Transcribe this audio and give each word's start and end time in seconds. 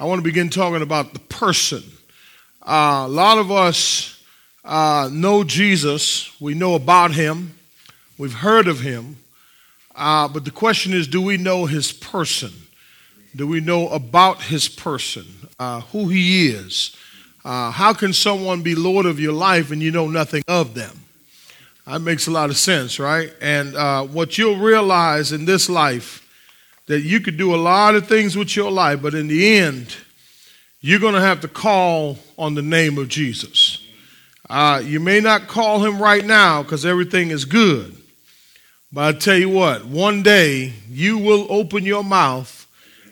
I 0.00 0.04
want 0.04 0.20
to 0.20 0.22
begin 0.22 0.48
talking 0.48 0.80
about 0.80 1.12
the 1.12 1.18
person. 1.18 1.82
Uh, 2.62 3.02
a 3.04 3.08
lot 3.08 3.36
of 3.38 3.50
us 3.50 4.22
uh, 4.64 5.10
know 5.12 5.42
Jesus, 5.42 6.30
we 6.40 6.54
know 6.54 6.76
about 6.76 7.10
him, 7.10 7.58
we've 8.16 8.32
heard 8.32 8.68
of 8.68 8.78
him, 8.78 9.16
uh, 9.96 10.28
but 10.28 10.44
the 10.44 10.52
question 10.52 10.92
is 10.94 11.08
do 11.08 11.20
we 11.20 11.36
know 11.36 11.66
his 11.66 11.90
person? 11.90 12.52
Do 13.34 13.48
we 13.48 13.58
know 13.58 13.88
about 13.88 14.40
his 14.42 14.68
person, 14.68 15.26
uh, 15.58 15.80
who 15.80 16.08
he 16.08 16.48
is? 16.50 16.94
Uh, 17.44 17.72
how 17.72 17.92
can 17.92 18.12
someone 18.12 18.62
be 18.62 18.76
Lord 18.76 19.04
of 19.04 19.18
your 19.18 19.32
life 19.32 19.72
and 19.72 19.82
you 19.82 19.90
know 19.90 20.06
nothing 20.06 20.44
of 20.46 20.74
them? 20.74 20.96
That 21.86 22.02
makes 22.02 22.28
a 22.28 22.30
lot 22.30 22.50
of 22.50 22.56
sense, 22.56 23.00
right? 23.00 23.32
And 23.40 23.74
uh, 23.74 24.04
what 24.04 24.38
you'll 24.38 24.58
realize 24.58 25.32
in 25.32 25.44
this 25.44 25.68
life 25.68 26.24
that 26.88 27.00
you 27.00 27.20
could 27.20 27.36
do 27.36 27.54
a 27.54 27.56
lot 27.56 27.94
of 27.94 28.08
things 28.08 28.36
with 28.36 28.56
your 28.56 28.70
life, 28.70 29.00
but 29.00 29.14
in 29.14 29.28
the 29.28 29.58
end, 29.58 29.96
you're 30.80 31.00
going 31.00 31.14
to 31.14 31.20
have 31.20 31.40
to 31.40 31.48
call 31.48 32.18
on 32.36 32.54
the 32.54 32.62
name 32.62 32.98
of 32.98 33.08
Jesus. 33.08 33.84
Uh, 34.48 34.82
you 34.84 34.98
may 34.98 35.20
not 35.20 35.46
call 35.46 35.84
him 35.84 36.00
right 36.00 36.24
now 36.24 36.62
because 36.62 36.86
everything 36.86 37.30
is 37.30 37.44
good. 37.44 37.94
But 38.90 39.16
I 39.16 39.18
tell 39.18 39.36
you 39.36 39.50
what, 39.50 39.84
one 39.84 40.22
day 40.22 40.72
you 40.88 41.18
will 41.18 41.46
open 41.50 41.84
your 41.84 42.02
mouth 42.02 42.66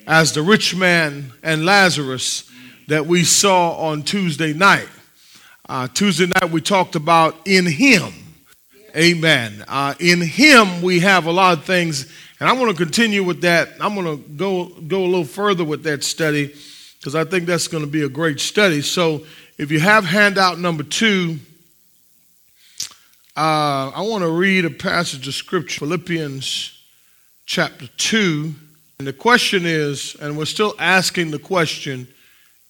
as 0.07 0.33
the 0.33 0.43
rich 0.43 0.75
man 0.75 1.33
and 1.43 1.67
Lazarus 1.67 2.51
that 2.89 3.07
we 3.07 3.25
saw 3.25 3.73
on 3.73 4.03
Tuesday 4.03 4.55
night. 4.55 4.89
Uh, 5.69 5.89
Tuesday 5.89 6.27
night 6.27 6.51
we 6.51 6.63
talked 6.63 6.95
about 6.95 7.37
in 7.45 7.67
him. 7.67 8.13
Amen. 8.97 9.65
Uh, 9.69 9.95
in 10.01 10.23
him 10.23 10.81
we 10.81 11.01
have 11.01 11.27
a 11.27 11.33
lot 11.33 11.59
of 11.59 11.65
things 11.65 12.11
and 12.39 12.49
I 12.49 12.53
want 12.53 12.71
to 12.71 12.77
continue 12.77 13.25
with 13.25 13.41
that. 13.43 13.71
I'm 13.81 13.95
going 13.95 14.07
to 14.07 14.29
go, 14.31 14.67
go 14.67 15.05
a 15.05 15.07
little 15.07 15.25
further 15.25 15.65
with 15.65 15.83
that 15.85 16.05
study 16.05 16.55
because 16.99 17.15
I 17.15 17.25
think 17.25 17.47
that's 17.47 17.69
going 17.69 17.85
to 17.85 17.91
be 17.91 18.03
a 18.03 18.09
great 18.09 18.41
study. 18.41 18.83
So 18.83 19.25
if 19.59 19.71
you 19.71 19.81
have 19.81 20.05
handout 20.05 20.59
number 20.59 20.83
two, 20.83 21.39
uh, 23.37 23.91
I 23.95 24.01
want 24.03 24.23
to 24.23 24.31
read 24.31 24.65
a 24.65 24.71
passage 24.71 25.29
of 25.29 25.35
scripture, 25.35 25.81
Philippians 25.81 26.73
chapter 27.47 27.87
2. 27.97 28.55
And 28.99 29.07
the 29.07 29.13
question 29.13 29.65
is, 29.65 30.17
and 30.21 30.37
we're 30.37 30.47
still 30.47 30.75
asking 30.79 31.31
the 31.31 31.39
question, 31.39 32.09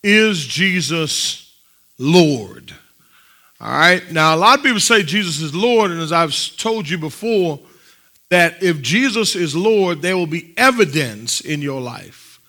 is 0.03 0.45
Jesus 0.45 1.55
Lord? 1.99 2.73
All 3.61 3.71
right. 3.71 4.13
Now, 4.13 4.35
a 4.35 4.37
lot 4.37 4.59
of 4.59 4.65
people 4.65 4.81
say 4.81 5.03
Jesus 5.03 5.41
is 5.41 5.55
Lord, 5.55 5.91
and 5.91 6.01
as 6.01 6.13
I've 6.13 6.35
told 6.57 6.89
you 6.89 6.99
before, 6.99 7.59
that 8.31 8.63
if 8.63 8.83
Jesus 8.83 9.37
is 9.37 9.55
Lord, 9.55 10.03
there 10.03 10.17
will 10.17 10.27
be 10.27 10.53
evidence 10.57 11.41
in 11.41 11.63
your 11.63 11.81
life 11.81 12.41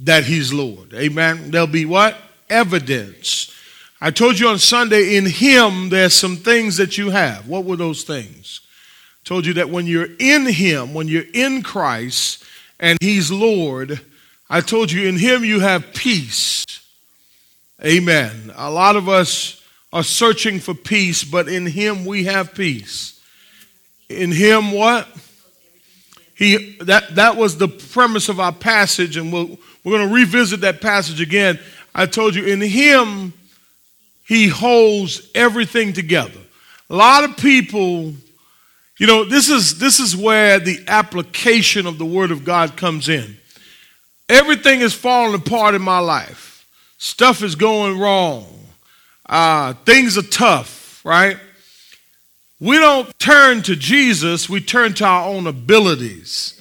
that 0.00 0.24
He's 0.24 0.52
Lord. 0.52 0.94
Amen. 0.94 1.50
There'll 1.50 1.66
be 1.66 1.84
what? 1.84 2.16
Evidence. 2.48 3.52
I 4.00 4.10
told 4.12 4.38
you 4.38 4.48
on 4.48 4.58
Sunday, 4.58 5.16
in 5.16 5.26
Him, 5.26 5.88
there's 5.88 6.14
some 6.14 6.36
things 6.36 6.76
that 6.76 6.96
you 6.96 7.10
have. 7.10 7.48
What 7.48 7.64
were 7.64 7.76
those 7.76 8.04
things? 8.04 8.60
I 9.24 9.28
told 9.28 9.44
you 9.44 9.54
that 9.54 9.70
when 9.70 9.86
you're 9.86 10.08
in 10.20 10.46
Him, 10.46 10.94
when 10.94 11.08
you're 11.08 11.24
in 11.34 11.62
Christ, 11.62 12.44
and 12.78 12.96
He's 13.00 13.32
Lord, 13.32 14.00
I 14.48 14.60
told 14.60 14.92
you 14.92 15.08
in 15.08 15.18
Him 15.18 15.44
you 15.44 15.60
have 15.60 15.92
peace. 15.94 16.64
Amen. 17.84 18.52
A 18.56 18.70
lot 18.70 18.94
of 18.94 19.08
us 19.08 19.60
are 19.92 20.04
searching 20.04 20.60
for 20.60 20.74
peace, 20.74 21.24
but 21.24 21.48
in 21.48 21.66
Him 21.66 22.04
we 22.04 22.24
have 22.24 22.54
peace 22.54 23.17
in 24.08 24.32
him 24.32 24.72
what? 24.72 25.08
He 26.34 26.76
that 26.82 27.16
that 27.16 27.36
was 27.36 27.58
the 27.58 27.68
premise 27.68 28.28
of 28.28 28.38
our 28.38 28.52
passage, 28.52 29.16
and 29.16 29.32
we'll, 29.32 29.58
we're 29.82 29.98
going 29.98 30.08
to 30.08 30.14
revisit 30.14 30.60
that 30.60 30.80
passage 30.80 31.20
again. 31.20 31.58
I 31.94 32.06
told 32.06 32.34
you 32.34 32.44
in 32.44 32.60
him 32.60 33.32
he 34.24 34.46
holds 34.46 35.28
everything 35.34 35.92
together. 35.92 36.38
A 36.90 36.94
lot 36.94 37.24
of 37.24 37.36
people, 37.36 38.14
you 38.98 39.06
know, 39.06 39.24
this 39.24 39.48
is 39.48 39.78
this 39.78 39.98
is 39.98 40.16
where 40.16 40.60
the 40.60 40.84
application 40.86 41.86
of 41.86 41.98
the 41.98 42.04
word 42.04 42.30
of 42.30 42.44
God 42.44 42.76
comes 42.76 43.08
in. 43.08 43.36
Everything 44.28 44.80
is 44.80 44.94
falling 44.94 45.34
apart 45.34 45.74
in 45.74 45.82
my 45.82 45.98
life. 45.98 46.66
Stuff 46.98 47.42
is 47.42 47.54
going 47.54 47.98
wrong. 47.98 48.46
Uh, 49.26 49.74
things 49.84 50.16
are 50.16 50.22
tough, 50.22 51.00
right? 51.04 51.38
We 52.60 52.76
don't 52.76 53.16
turn 53.18 53.62
to 53.62 53.76
Jesus, 53.76 54.48
we 54.48 54.60
turn 54.60 54.94
to 54.94 55.04
our 55.04 55.28
own 55.28 55.46
abilities. 55.46 56.60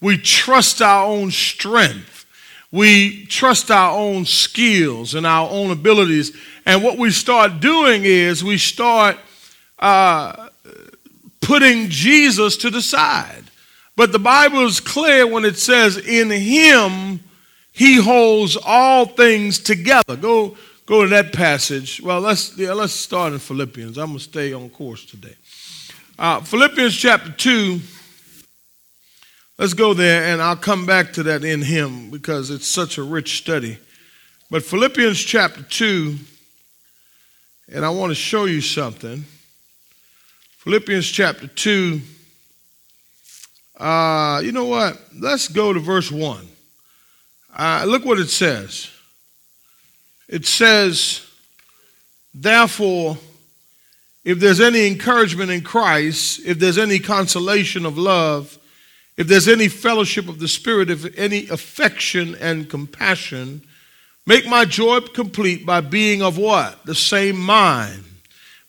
We 0.00 0.18
trust 0.18 0.82
our 0.82 1.06
own 1.06 1.30
strength. 1.30 2.26
We 2.70 3.26
trust 3.26 3.70
our 3.70 3.96
own 3.96 4.24
skills 4.24 5.14
and 5.14 5.26
our 5.26 5.48
own 5.48 5.70
abilities. 5.70 6.36
And 6.66 6.82
what 6.82 6.98
we 6.98 7.10
start 7.10 7.60
doing 7.60 8.04
is 8.04 8.42
we 8.42 8.58
start 8.58 9.16
uh, 9.78 10.48
putting 11.40 11.88
Jesus 11.88 12.56
to 12.58 12.70
the 12.70 12.82
side. 12.82 13.44
But 13.96 14.12
the 14.12 14.18
Bible 14.18 14.66
is 14.66 14.80
clear 14.80 15.26
when 15.26 15.44
it 15.44 15.56
says, 15.56 15.96
In 15.96 16.30
him 16.30 17.20
he 17.70 17.96
holds 17.96 18.56
all 18.56 19.06
things 19.06 19.58
together. 19.58 20.16
Go 20.16 20.56
go 20.86 21.02
to 21.02 21.08
that 21.08 21.32
passage. 21.32 22.00
Well, 22.00 22.20
let's, 22.20 22.56
yeah, 22.56 22.72
let's 22.72 22.92
start 22.92 23.32
in 23.32 23.38
Philippians. 23.38 23.98
I'm 23.98 24.08
going 24.08 24.18
to 24.18 24.24
stay 24.24 24.52
on 24.52 24.68
course 24.70 25.04
today. 25.04 25.36
Uh, 26.18 26.40
Philippians 26.40 26.96
chapter 26.96 27.32
2. 27.32 27.80
Let's 29.58 29.74
go 29.74 29.94
there, 29.94 30.24
and 30.24 30.42
I'll 30.42 30.56
come 30.56 30.84
back 30.84 31.12
to 31.14 31.22
that 31.24 31.44
in 31.44 31.62
Him 31.62 32.10
because 32.10 32.50
it's 32.50 32.66
such 32.66 32.98
a 32.98 33.02
rich 33.02 33.38
study. 33.38 33.78
But 34.50 34.64
Philippians 34.64 35.20
chapter 35.20 35.62
2, 35.62 36.16
and 37.72 37.84
I 37.84 37.90
want 37.90 38.10
to 38.10 38.14
show 38.14 38.44
you 38.44 38.60
something. 38.60 39.24
Philippians 40.58 41.06
chapter 41.06 41.46
2. 41.46 42.00
Uh, 43.78 44.40
you 44.44 44.52
know 44.52 44.66
what? 44.66 45.00
Let's 45.18 45.48
go 45.48 45.72
to 45.72 45.80
verse 45.80 46.10
1. 46.10 46.48
Uh, 47.56 47.84
look 47.86 48.04
what 48.04 48.18
it 48.18 48.28
says. 48.28 48.90
It 50.28 50.46
says, 50.46 51.26
Therefore, 52.34 53.18
if 54.24 54.40
there's 54.40 54.60
any 54.60 54.86
encouragement 54.86 55.50
in 55.50 55.62
Christ, 55.62 56.40
if 56.44 56.58
there's 56.58 56.78
any 56.78 56.98
consolation 56.98 57.84
of 57.84 57.98
love, 57.98 58.58
if 59.16 59.28
there's 59.28 59.48
any 59.48 59.68
fellowship 59.68 60.28
of 60.28 60.40
the 60.40 60.48
Spirit, 60.48 60.90
if 60.90 61.16
any 61.16 61.46
affection 61.48 62.34
and 62.40 62.68
compassion, 62.68 63.62
make 64.26 64.46
my 64.46 64.64
joy 64.64 65.00
complete 65.00 65.64
by 65.64 65.80
being 65.80 66.22
of 66.22 66.38
what? 66.38 66.84
The 66.86 66.94
same 66.94 67.36
mind, 67.36 68.04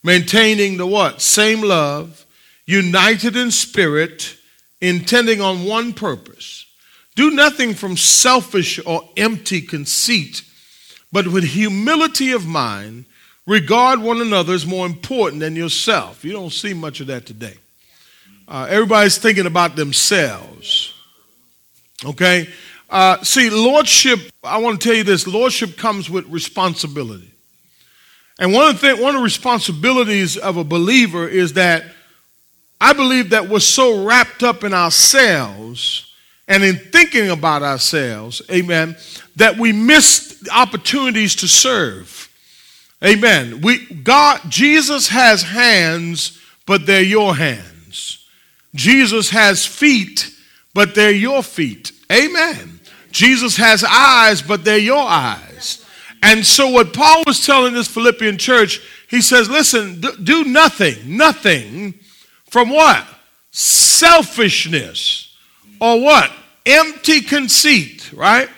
maintaining 0.03 0.77
the 0.77 0.85
what? 0.85 1.21
Same 1.21 1.61
love, 1.61 2.25
united 2.65 3.35
in 3.35 3.49
spirit, 3.49 4.37
intending 4.81 5.41
on 5.41 5.63
one 5.63 5.93
purpose. 5.93 6.65
Do 7.15 7.31
nothing 7.31 7.73
from 7.73 7.95
selfish 7.95 8.79
or 8.85 9.09
empty 9.15 9.61
conceit 9.61 10.43
but 11.15 11.29
with 11.29 11.45
humility 11.45 12.33
of 12.33 12.45
mind, 12.45 13.05
regard 13.45 14.01
one 14.01 14.19
another 14.19 14.51
as 14.51 14.65
more 14.65 14.85
important 14.85 15.39
than 15.39 15.55
yourself. 15.55 16.25
You 16.25 16.33
don't 16.33 16.51
see 16.51 16.73
much 16.73 16.99
of 16.99 17.07
that 17.07 17.25
today. 17.25 17.53
Uh, 18.49 18.67
everybody's 18.69 19.17
thinking 19.17 19.45
about 19.45 19.77
themselves. 19.77 20.93
Okay? 22.03 22.49
Uh, 22.89 23.23
see, 23.23 23.49
lordship, 23.49 24.19
I 24.43 24.57
want 24.57 24.81
to 24.81 24.85
tell 24.85 24.93
you 24.93 25.05
this 25.05 25.25
lordship 25.25 25.77
comes 25.77 26.09
with 26.09 26.27
responsibility. 26.27 27.31
And 28.37 28.51
one 28.51 28.67
of, 28.67 28.81
the 28.81 28.87
th- 28.87 28.99
one 28.99 29.15
of 29.15 29.21
the 29.21 29.23
responsibilities 29.23 30.35
of 30.35 30.57
a 30.57 30.65
believer 30.65 31.29
is 31.29 31.53
that 31.53 31.85
I 32.81 32.91
believe 32.91 33.29
that 33.29 33.47
we're 33.47 33.61
so 33.61 34.03
wrapped 34.03 34.43
up 34.43 34.65
in 34.65 34.73
ourselves 34.73 36.13
and 36.47 36.63
in 36.63 36.75
thinking 36.75 37.29
about 37.29 37.63
ourselves, 37.63 38.41
amen, 38.51 38.95
that 39.35 39.57
we 39.57 39.71
miss 39.71 40.47
opportunities 40.53 41.35
to 41.37 41.47
serve. 41.47 42.31
Amen. 43.03 43.61
We 43.61 43.85
God 43.85 44.41
Jesus 44.49 45.07
has 45.09 45.43
hands, 45.43 46.39
but 46.65 46.85
they're 46.85 47.01
your 47.01 47.35
hands. 47.35 48.25
Jesus 48.73 49.29
has 49.29 49.65
feet, 49.65 50.31
but 50.73 50.95
they're 50.95 51.11
your 51.11 51.43
feet. 51.43 51.91
Amen. 52.11 52.79
Jesus 53.11 53.55
has 53.57 53.83
eyes, 53.83 54.41
but 54.41 54.63
they're 54.63 54.77
your 54.77 55.03
eyes. 55.03 55.85
And 56.21 56.45
so 56.45 56.69
what 56.69 56.93
Paul 56.93 57.23
was 57.25 57.45
telling 57.45 57.73
this 57.73 57.87
Philippian 57.87 58.37
church, 58.37 58.81
he 59.09 59.21
says, 59.21 59.49
listen, 59.49 60.01
do 60.01 60.43
nothing, 60.43 61.17
nothing 61.17 61.93
from 62.49 62.69
what? 62.69 63.05
Selfishness 63.51 65.24
or 65.79 66.01
what? 66.01 66.31
Empty 66.65 67.21
conceit, 67.21 68.11
right? 68.13 68.49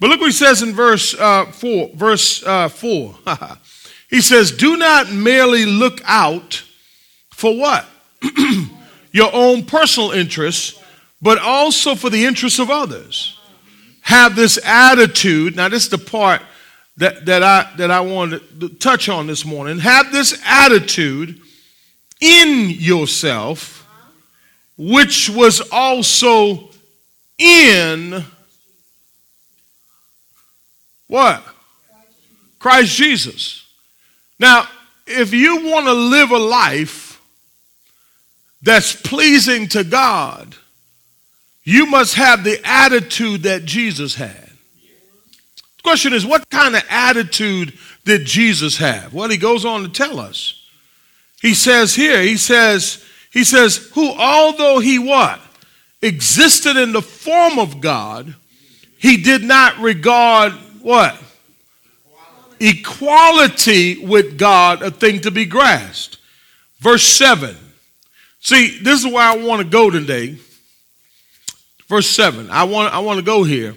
But 0.00 0.10
look 0.10 0.20
what 0.20 0.26
he 0.26 0.32
says 0.32 0.62
in 0.62 0.74
verse 0.74 1.14
uh, 1.14 1.46
4. 1.46 1.90
Verse 1.94 2.42
uh, 2.44 2.68
4. 2.68 3.14
he 4.10 4.20
says, 4.20 4.50
Do 4.50 4.76
not 4.76 5.12
merely 5.12 5.64
look 5.64 6.00
out 6.04 6.64
for 7.30 7.56
what? 7.56 7.86
Your 9.12 9.30
own 9.32 9.64
personal 9.64 10.10
interests, 10.10 10.80
but 11.20 11.38
also 11.38 11.94
for 11.94 12.10
the 12.10 12.24
interests 12.24 12.58
of 12.58 12.70
others. 12.70 13.38
have 14.02 14.34
this 14.34 14.58
attitude. 14.64 15.54
Now, 15.56 15.68
this 15.68 15.84
is 15.84 15.90
the 15.90 15.98
part 15.98 16.42
that, 16.96 17.26
that 17.26 17.42
I 17.42 17.70
that 17.76 17.90
I 17.90 18.00
want 18.00 18.32
to 18.60 18.68
touch 18.68 19.08
on 19.08 19.26
this 19.26 19.44
morning. 19.44 19.78
Have 19.78 20.12
this 20.12 20.40
attitude 20.44 21.40
in 22.20 22.70
yourself, 22.70 23.81
which 24.90 25.30
was 25.30 25.60
also 25.70 26.68
in 27.38 28.24
what? 31.06 31.44
Christ 32.58 32.96
Jesus. 32.96 33.66
Now, 34.38 34.66
if 35.06 35.32
you 35.32 35.66
want 35.66 35.86
to 35.86 35.92
live 35.92 36.30
a 36.30 36.38
life 36.38 37.20
that's 38.62 38.94
pleasing 38.94 39.68
to 39.68 39.84
God, 39.84 40.56
you 41.64 41.86
must 41.86 42.14
have 42.14 42.42
the 42.42 42.60
attitude 42.64 43.42
that 43.44 43.64
Jesus 43.64 44.14
had. 44.14 44.50
The 45.76 45.82
question 45.82 46.12
is, 46.12 46.26
what 46.26 46.48
kind 46.50 46.74
of 46.74 46.82
attitude 46.88 47.78
did 48.04 48.24
Jesus 48.24 48.78
have? 48.78 49.12
Well, 49.12 49.28
he 49.28 49.36
goes 49.36 49.64
on 49.64 49.82
to 49.82 49.88
tell 49.88 50.18
us. 50.18 50.66
He 51.40 51.54
says 51.54 51.94
here, 51.94 52.22
he 52.22 52.36
says, 52.36 53.04
he 53.32 53.44
says, 53.44 53.90
who 53.94 54.12
although 54.12 54.78
he 54.78 54.98
what? 54.98 55.40
Existed 56.02 56.76
in 56.76 56.92
the 56.92 57.02
form 57.02 57.58
of 57.58 57.80
God, 57.80 58.34
he 58.98 59.16
did 59.16 59.42
not 59.42 59.78
regard 59.78 60.52
what? 60.82 61.16
Equality 62.60 64.04
with 64.04 64.38
God 64.38 64.82
a 64.82 64.90
thing 64.90 65.20
to 65.20 65.30
be 65.30 65.46
grasped. 65.46 66.18
Verse 66.78 67.04
7. 67.04 67.56
See, 68.40 68.78
this 68.78 69.04
is 69.04 69.10
where 69.10 69.22
I 69.22 69.36
want 69.36 69.62
to 69.62 69.68
go 69.68 69.90
today. 69.90 70.36
Verse 71.88 72.08
7. 72.08 72.50
I 72.50 72.64
want, 72.64 72.92
I 72.92 72.98
want 72.98 73.18
to 73.18 73.24
go 73.24 73.44
here 73.44 73.74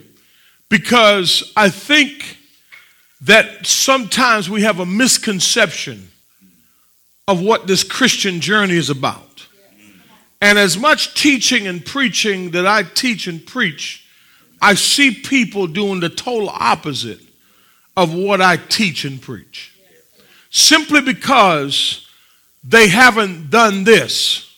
because 0.70 1.52
I 1.56 1.70
think 1.70 2.38
that 3.22 3.66
sometimes 3.66 4.50
we 4.50 4.64
have 4.64 4.80
a 4.80 4.86
misconception 4.86 6.12
of 7.28 7.42
what 7.42 7.68
this 7.68 7.84
Christian 7.84 8.42
journey 8.42 8.76
is 8.76 8.90
about. 8.90 9.35
And 10.42 10.60
as 10.60 10.78
much 10.78 11.14
teaching 11.20 11.68
and 11.68 11.86
preaching 11.86 12.52
that 12.52 12.68
I 12.68 12.84
teach 12.84 13.28
and 13.28 13.46
preach, 13.46 14.06
I 14.62 14.74
see 14.74 15.12
people 15.12 15.68
doing 15.68 16.00
the 16.00 16.10
total 16.10 16.50
opposite 16.50 17.22
of 17.96 18.14
what 18.14 18.42
I 18.42 18.58
teach 18.58 19.06
and 19.06 19.22
preach. 19.22 19.74
Simply 20.50 21.02
because 21.02 22.08
they 22.64 22.88
haven't 22.88 23.50
done 23.50 23.84
this. 23.84 24.52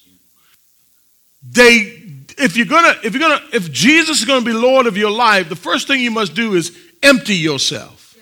They 1.49 2.03
if 2.37 2.55
you're 2.55 2.65
gonna 2.65 2.95
if 3.03 3.13
you're 3.13 3.21
gonna 3.21 3.41
if 3.53 3.71
Jesus 3.71 4.19
is 4.19 4.25
gonna 4.25 4.45
be 4.45 4.53
Lord 4.53 4.87
of 4.87 4.97
your 4.97 5.11
life, 5.11 5.49
the 5.49 5.55
first 5.55 5.87
thing 5.87 6.01
you 6.01 6.11
must 6.11 6.33
do 6.33 6.53
is 6.53 6.77
empty 7.03 7.35
yourself. 7.35 8.15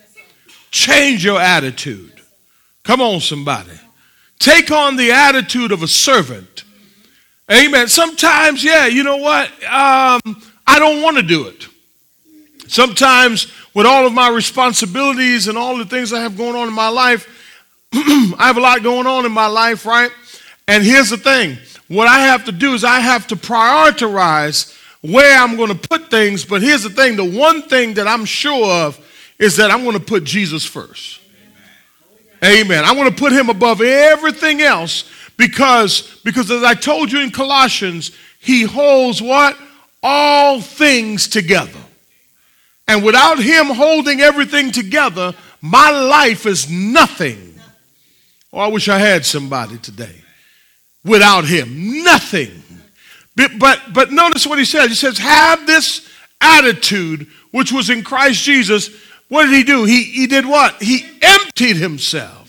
Change 0.71 1.23
your 1.23 1.39
attitude. 1.39 2.21
Come 2.83 3.01
on, 3.01 3.21
somebody. 3.21 3.79
Take 4.39 4.71
on 4.71 4.95
the 4.95 5.11
attitude 5.11 5.71
of 5.71 5.83
a 5.83 5.87
servant. 5.87 6.64
Amen. 7.51 7.88
Sometimes, 7.88 8.63
yeah, 8.63 8.88
you 8.88 9.03
know 9.03 9.18
what? 9.18 9.50
Um, 9.63 10.42
I 10.65 10.80
don't 10.80 11.01
want 11.01 11.18
to 11.18 11.24
do 11.24 11.47
it. 11.47 11.68
Sometimes, 12.68 13.51
with 13.75 13.86
all 13.86 14.07
of 14.07 14.13
my 14.13 14.30
responsibilities 14.30 15.47
and 15.47 15.57
all 15.57 15.77
the 15.77 15.86
things 15.86 16.12
I 16.12 16.21
have 16.21 16.36
going 16.38 16.56
on 16.56 16.68
in 16.68 16.74
my 16.74 16.89
life, 16.89 17.27
I 17.94 18.47
have 18.47 18.57
a 18.57 18.62
lot 18.62 18.81
going 18.81 19.06
on 19.06 19.25
in 19.25 19.31
my 19.31 19.45
life, 19.45 19.86
right? 19.86 20.09
And 20.68 20.83
here's 20.83 21.12
the 21.12 21.18
thing 21.18 21.57
what 21.88 22.07
I 22.07 22.21
have 22.21 22.45
to 22.45 22.51
do 22.51 22.74
is 22.74 22.83
I 22.83 23.00
have 23.00 23.27
to 23.27 23.36
prioritize 23.36 24.75
where 25.01 25.38
I'm 25.38 25.56
going 25.56 25.69
to 25.69 25.88
put 25.88 26.09
things. 26.09 26.44
But 26.44 26.63
here's 26.63 26.81
the 26.81 26.89
thing 26.89 27.15
the 27.15 27.38
one 27.38 27.62
thing 27.63 27.94
that 27.95 28.07
I'm 28.07 28.25
sure 28.25 28.88
of 28.88 29.00
is 29.38 29.57
that 29.57 29.69
I'm 29.69 29.83
going 29.83 29.98
to 30.00 30.03
put 30.03 30.24
Jesus 30.24 30.65
first. 30.65 31.21
Amen. 32.44 32.83
I'm 32.86 32.95
going 32.95 33.09
to 33.09 33.15
put 33.15 33.31
him 33.31 33.50
above 33.50 33.81
everything 33.81 34.62
else 34.62 35.09
because, 35.37 36.19
because 36.23 36.49
as 36.51 36.63
I 36.63 36.73
told 36.73 37.11
you 37.11 37.19
in 37.21 37.31
Colossians, 37.31 38.11
he 38.39 38.63
holds 38.63 39.21
what? 39.21 39.57
All 40.01 40.61
things 40.61 41.27
together. 41.27 41.79
And 42.87 43.03
without 43.03 43.39
him 43.39 43.67
holding 43.67 44.21
everything 44.21 44.71
together, 44.71 45.33
my 45.61 45.89
life 45.89 46.45
is 46.45 46.69
nothing. 46.69 47.59
Oh, 48.53 48.59
I 48.59 48.67
wish 48.67 48.87
I 48.87 48.99
had 48.99 49.25
somebody 49.25 49.77
today 49.77 50.21
without 51.03 51.45
him. 51.45 52.03
Nothing. 52.03 52.63
But, 53.35 53.59
but, 53.59 53.81
but 53.93 54.11
notice 54.11 54.45
what 54.47 54.59
he 54.59 54.65
says. 54.65 54.89
He 54.89 54.95
says, 54.95 55.17
have 55.17 55.65
this 55.67 56.07
attitude 56.39 57.27
which 57.51 57.71
was 57.71 57.89
in 57.89 58.03
Christ 58.03 58.43
Jesus. 58.43 58.89
What 59.27 59.45
did 59.45 59.53
he 59.53 59.63
do? 59.63 59.85
He, 59.85 60.03
he 60.03 60.27
did 60.27 60.45
what? 60.45 60.81
He 60.81 61.05
emptied 61.21 61.77
himself. 61.77 62.44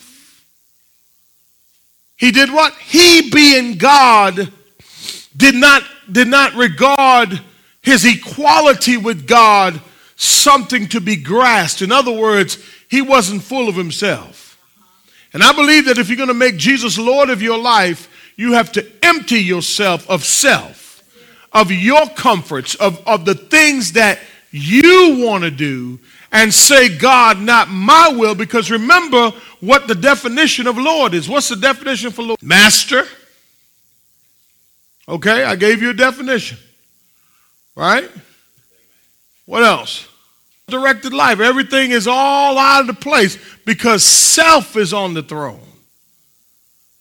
He 2.17 2.31
did 2.31 2.51
what? 2.51 2.73
He 2.73 3.29
being 3.29 3.77
God 3.77 4.51
did 5.35 5.55
not, 5.55 5.83
did 6.11 6.27
not 6.27 6.55
regard 6.55 7.41
his 7.81 8.05
equality 8.05 8.97
with 8.97 9.27
God 9.27 9.79
something 10.15 10.87
to 10.89 10.99
be 10.99 11.15
grasped. 11.15 11.83
In 11.83 11.91
other 11.91 12.11
words, 12.11 12.57
he 12.89 13.01
wasn't 13.01 13.43
full 13.43 13.69
of 13.69 13.75
himself. 13.75 14.59
And 15.31 15.43
I 15.43 15.53
believe 15.53 15.85
that 15.85 15.99
if 15.99 16.09
you're 16.09 16.17
going 16.17 16.27
to 16.27 16.33
make 16.33 16.57
Jesus 16.57 16.97
Lord 16.97 17.29
of 17.29 17.41
your 17.41 17.59
life, 17.59 18.09
you 18.35 18.53
have 18.53 18.71
to 18.73 18.91
empty 19.03 19.39
yourself 19.39 20.09
of 20.09 20.23
self, 20.23 21.03
of 21.51 21.71
your 21.71 22.07
comforts, 22.09 22.75
of, 22.75 23.05
of 23.07 23.25
the 23.25 23.35
things 23.35 23.93
that 23.93 24.19
you 24.51 25.23
want 25.25 25.43
to 25.43 25.51
do, 25.51 25.99
and 26.31 26.53
say, 26.53 26.95
God, 26.97 27.39
not 27.39 27.69
my 27.69 28.09
will, 28.09 28.35
because 28.35 28.69
remember 28.69 29.31
what 29.59 29.87
the 29.87 29.95
definition 29.95 30.67
of 30.67 30.77
Lord 30.77 31.13
is. 31.13 31.29
What's 31.29 31.49
the 31.49 31.55
definition 31.55 32.11
for 32.11 32.23
Lord? 32.23 32.43
Master. 32.43 33.05
Okay, 35.07 35.43
I 35.43 35.55
gave 35.55 35.81
you 35.81 35.91
a 35.91 35.93
definition. 35.93 36.57
Right? 37.75 38.09
What 39.45 39.63
else? 39.63 40.07
Directed 40.67 41.13
life. 41.13 41.39
Everything 41.39 41.91
is 41.91 42.07
all 42.07 42.57
out 42.57 42.81
of 42.81 42.87
the 42.87 42.93
place 42.93 43.37
because 43.65 44.03
self 44.03 44.75
is 44.75 44.93
on 44.93 45.13
the 45.13 45.23
throne. 45.23 45.61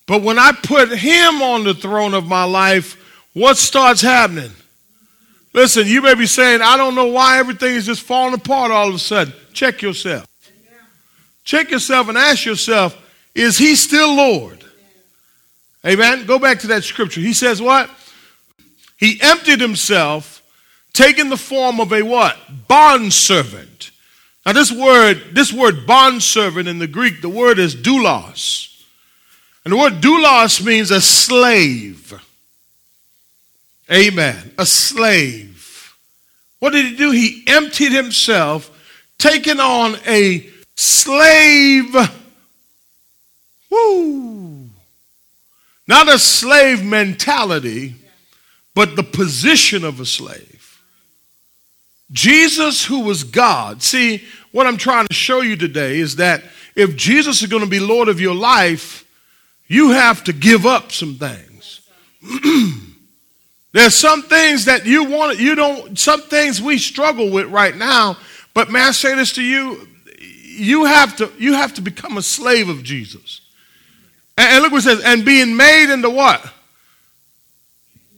But 0.06 0.22
when 0.22 0.38
I 0.38 0.52
put 0.52 0.96
him 0.96 1.42
on 1.42 1.64
the 1.64 1.74
throne 1.74 2.14
of 2.14 2.26
my 2.26 2.44
life, 2.44 2.96
what 3.32 3.56
starts 3.56 4.00
happening? 4.00 4.52
Listen, 5.56 5.86
you 5.86 6.02
may 6.02 6.14
be 6.14 6.26
saying, 6.26 6.60
I 6.60 6.76
don't 6.76 6.94
know 6.94 7.06
why 7.06 7.38
everything 7.38 7.76
is 7.76 7.86
just 7.86 8.02
falling 8.02 8.34
apart 8.34 8.70
all 8.70 8.88
of 8.88 8.94
a 8.94 8.98
sudden. 8.98 9.32
Check 9.54 9.80
yourself. 9.80 10.26
Check 11.44 11.70
yourself 11.70 12.08
and 12.10 12.18
ask 12.18 12.44
yourself, 12.44 12.94
is 13.34 13.56
he 13.56 13.74
still 13.74 14.14
Lord? 14.14 14.62
Amen. 15.82 16.26
Go 16.26 16.38
back 16.38 16.58
to 16.58 16.66
that 16.66 16.84
scripture. 16.84 17.22
He 17.22 17.32
says 17.32 17.62
what? 17.62 17.88
He 18.98 19.18
emptied 19.22 19.62
himself, 19.62 20.42
taking 20.92 21.30
the 21.30 21.38
form 21.38 21.80
of 21.80 21.90
a 21.90 22.02
what? 22.02 22.36
Bond 22.68 23.10
servant. 23.10 23.92
Now 24.44 24.52
this 24.52 24.70
word, 24.70 25.22
this 25.32 25.54
word 25.54 25.86
bond 25.86 26.22
servant 26.22 26.68
in 26.68 26.80
the 26.80 26.86
Greek, 26.86 27.22
the 27.22 27.30
word 27.30 27.58
is 27.58 27.74
doulos. 27.74 28.84
And 29.64 29.72
the 29.72 29.78
word 29.78 30.02
doulos 30.02 30.62
means 30.62 30.90
a 30.90 31.00
slave. 31.00 32.20
Amen. 33.90 34.52
A 34.58 34.66
slave. 34.66 35.94
What 36.58 36.72
did 36.72 36.86
he 36.86 36.96
do? 36.96 37.10
He 37.10 37.44
emptied 37.46 37.92
himself, 37.92 38.70
taking 39.18 39.60
on 39.60 39.96
a 40.06 40.48
slave. 40.74 41.94
Woo. 43.70 44.68
Not 45.86 46.08
a 46.08 46.18
slave 46.18 46.84
mentality, 46.84 47.94
but 48.74 48.96
the 48.96 49.04
position 49.04 49.84
of 49.84 50.00
a 50.00 50.06
slave. 50.06 50.82
Jesus, 52.10 52.84
who 52.84 53.00
was 53.00 53.24
God. 53.24 53.82
See, 53.82 54.24
what 54.52 54.66
I'm 54.66 54.76
trying 54.76 55.06
to 55.06 55.14
show 55.14 55.40
you 55.40 55.56
today 55.56 55.98
is 55.98 56.16
that 56.16 56.42
if 56.74 56.96
Jesus 56.96 57.42
is 57.42 57.48
going 57.48 57.62
to 57.62 57.68
be 57.68 57.80
Lord 57.80 58.08
of 58.08 58.20
your 58.20 58.34
life, 58.34 59.04
you 59.66 59.90
have 59.90 60.24
to 60.24 60.32
give 60.32 60.66
up 60.66 60.92
some 60.92 61.16
things. 61.16 61.80
There's 63.76 63.94
some 63.94 64.22
things 64.22 64.64
that 64.64 64.86
you 64.86 65.04
want, 65.04 65.38
you 65.38 65.54
don't, 65.54 65.98
some 65.98 66.22
things 66.22 66.62
we 66.62 66.78
struggle 66.78 67.30
with 67.30 67.50
right 67.50 67.76
now. 67.76 68.16
But 68.54 68.70
may 68.70 68.80
I 68.80 68.90
say 68.92 69.14
this 69.14 69.34
to 69.34 69.42
you? 69.42 69.86
You 70.18 70.86
have 70.86 71.14
to, 71.16 71.30
you 71.36 71.52
have 71.52 71.74
to 71.74 71.82
become 71.82 72.16
a 72.16 72.22
slave 72.22 72.70
of 72.70 72.82
Jesus. 72.82 73.42
And, 74.38 74.48
and 74.48 74.62
look 74.62 74.72
what 74.72 74.78
it 74.78 74.84
says, 74.84 75.04
and 75.04 75.26
being 75.26 75.58
made 75.58 75.92
into 75.92 76.08
what? 76.08 76.42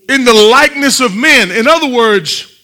In 0.09 0.23
the 0.23 0.33
likeness 0.33 1.00
of 1.00 1.17
men. 1.17 1.50
In 1.50 1.67
other 1.67 1.88
words, 1.88 2.57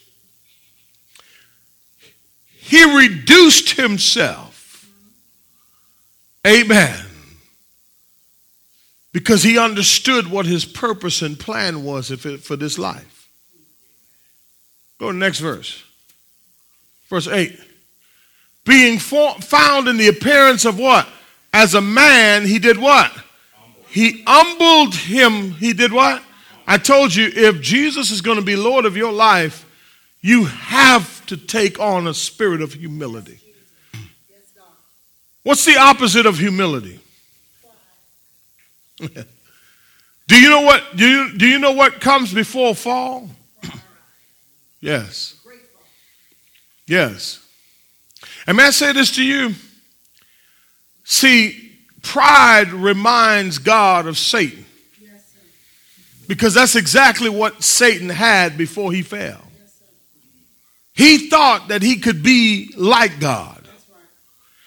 he 2.47 2.97
reduced 2.97 3.71
himself. 3.71 4.89
Amen 6.47 7.05
because 9.15 9.45
he 9.45 9.57
understood 9.57 10.29
what 10.29 10.45
his 10.45 10.65
purpose 10.65 11.23
and 11.23 11.39
plan 11.39 11.85
was 11.85 12.11
for 12.11 12.57
this 12.57 12.79
life. 12.79 13.29
Go 14.99 15.07
to 15.07 15.13
the 15.13 15.19
next 15.19 15.39
verse. 15.39 15.85
Verse 17.09 17.29
8. 17.29 17.57
Being 18.65 18.99
found 18.99 19.87
in 19.87 19.99
the 19.99 20.09
appearance 20.09 20.65
of 20.65 20.81
what? 20.81 21.09
As 21.53 21.75
a 21.75 21.81
man, 21.81 22.45
he 22.45 22.59
did 22.59 22.77
what? 22.77 23.13
He 23.87 24.25
humbled 24.27 24.97
him. 24.97 25.53
He 25.53 25.73
did 25.73 25.93
what? 25.93 26.21
I 26.67 26.77
told 26.77 27.15
you, 27.15 27.31
if 27.33 27.61
Jesus 27.61 28.11
is 28.11 28.21
going 28.21 28.39
to 28.39 28.45
be 28.45 28.57
Lord 28.57 28.85
of 28.85 28.97
your 28.97 29.13
life, 29.13 29.65
you 30.23 30.47
have 30.47 31.25
to 31.27 31.37
take 31.37 31.79
on 31.79 32.09
a 32.09 32.15
spirit 32.15 32.63
of 32.63 32.73
humility. 32.73 33.39
What's 35.45 35.65
the 35.65 35.77
opposite 35.77 36.27
of 36.27 36.39
humility? 36.39 36.99
do 38.99 40.41
you 40.41 40.49
know 40.49 40.63
what 40.63 40.97
do 40.97 41.07
you, 41.07 41.37
do 41.37 41.47
you 41.47 41.59
know 41.59 41.73
what 41.73 42.01
comes 42.01 42.33
before 42.33 42.75
fall? 42.75 43.29
yes. 44.81 45.35
Yes. 46.87 47.41
And 48.47 48.57
may 48.57 48.65
I 48.65 48.71
say 48.71 48.93
this 48.93 49.15
to 49.17 49.25
you? 49.25 49.55
See, 51.05 51.73
pride 52.03 52.73
reminds 52.73 53.59
God 53.59 54.07
of 54.07 54.19
Satan. 54.19 54.65
Because 56.27 56.55
that's 56.55 56.75
exactly 56.75 57.29
what 57.29 57.63
Satan 57.63 58.09
had 58.09 58.57
before 58.57 58.93
he 58.93 59.03
fell. 59.03 59.43
He 60.95 61.29
thought 61.29 61.69
that 61.69 61.83
he 61.83 61.97
could 61.97 62.23
be 62.23 62.73
like 62.77 63.21
God. 63.21 63.67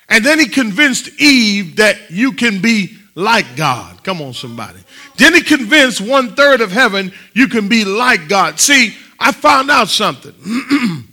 And 0.09 0.25
then 0.25 0.39
he 0.39 0.47
convinced 0.47 1.09
Eve 1.19 1.77
that 1.77 2.11
you 2.11 2.33
can 2.33 2.61
be 2.61 2.96
like 3.17 3.55
God. 3.55 4.03
Come 4.03 4.21
on, 4.21 4.33
somebody. 4.33 4.79
Then 5.15 5.33
he 5.33 5.41
convinced 5.41 5.99
one 5.99 6.35
third 6.35 6.61
of 6.61 6.71
heaven 6.71 7.11
you 7.33 7.47
can 7.47 7.67
be 7.67 7.83
like 7.83 8.29
God. 8.29 8.59
See, 8.59 8.95
I 9.19 9.31
found 9.31 9.71
out 9.71 9.89
something. 9.89 10.35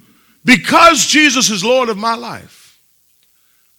because 0.44 1.06
Jesus 1.06 1.48
is 1.48 1.64
Lord 1.64 1.88
of 1.88 1.96
my 1.96 2.14
life, 2.14 2.78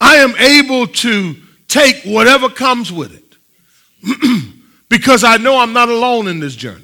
I 0.01 0.15
am 0.15 0.36
able 0.38 0.88
to 0.88 1.36
take 1.67 2.01
whatever 2.01 2.50
comes 2.50 2.91
with 2.91 3.13
it. 3.13 4.44
because 4.89 5.24
I 5.24 5.38
know 5.38 5.60
I'm 5.60 5.74
not 5.74 5.89
alone 5.89 6.27
in 6.27 6.39
this 6.39 6.55
journey. 6.55 6.82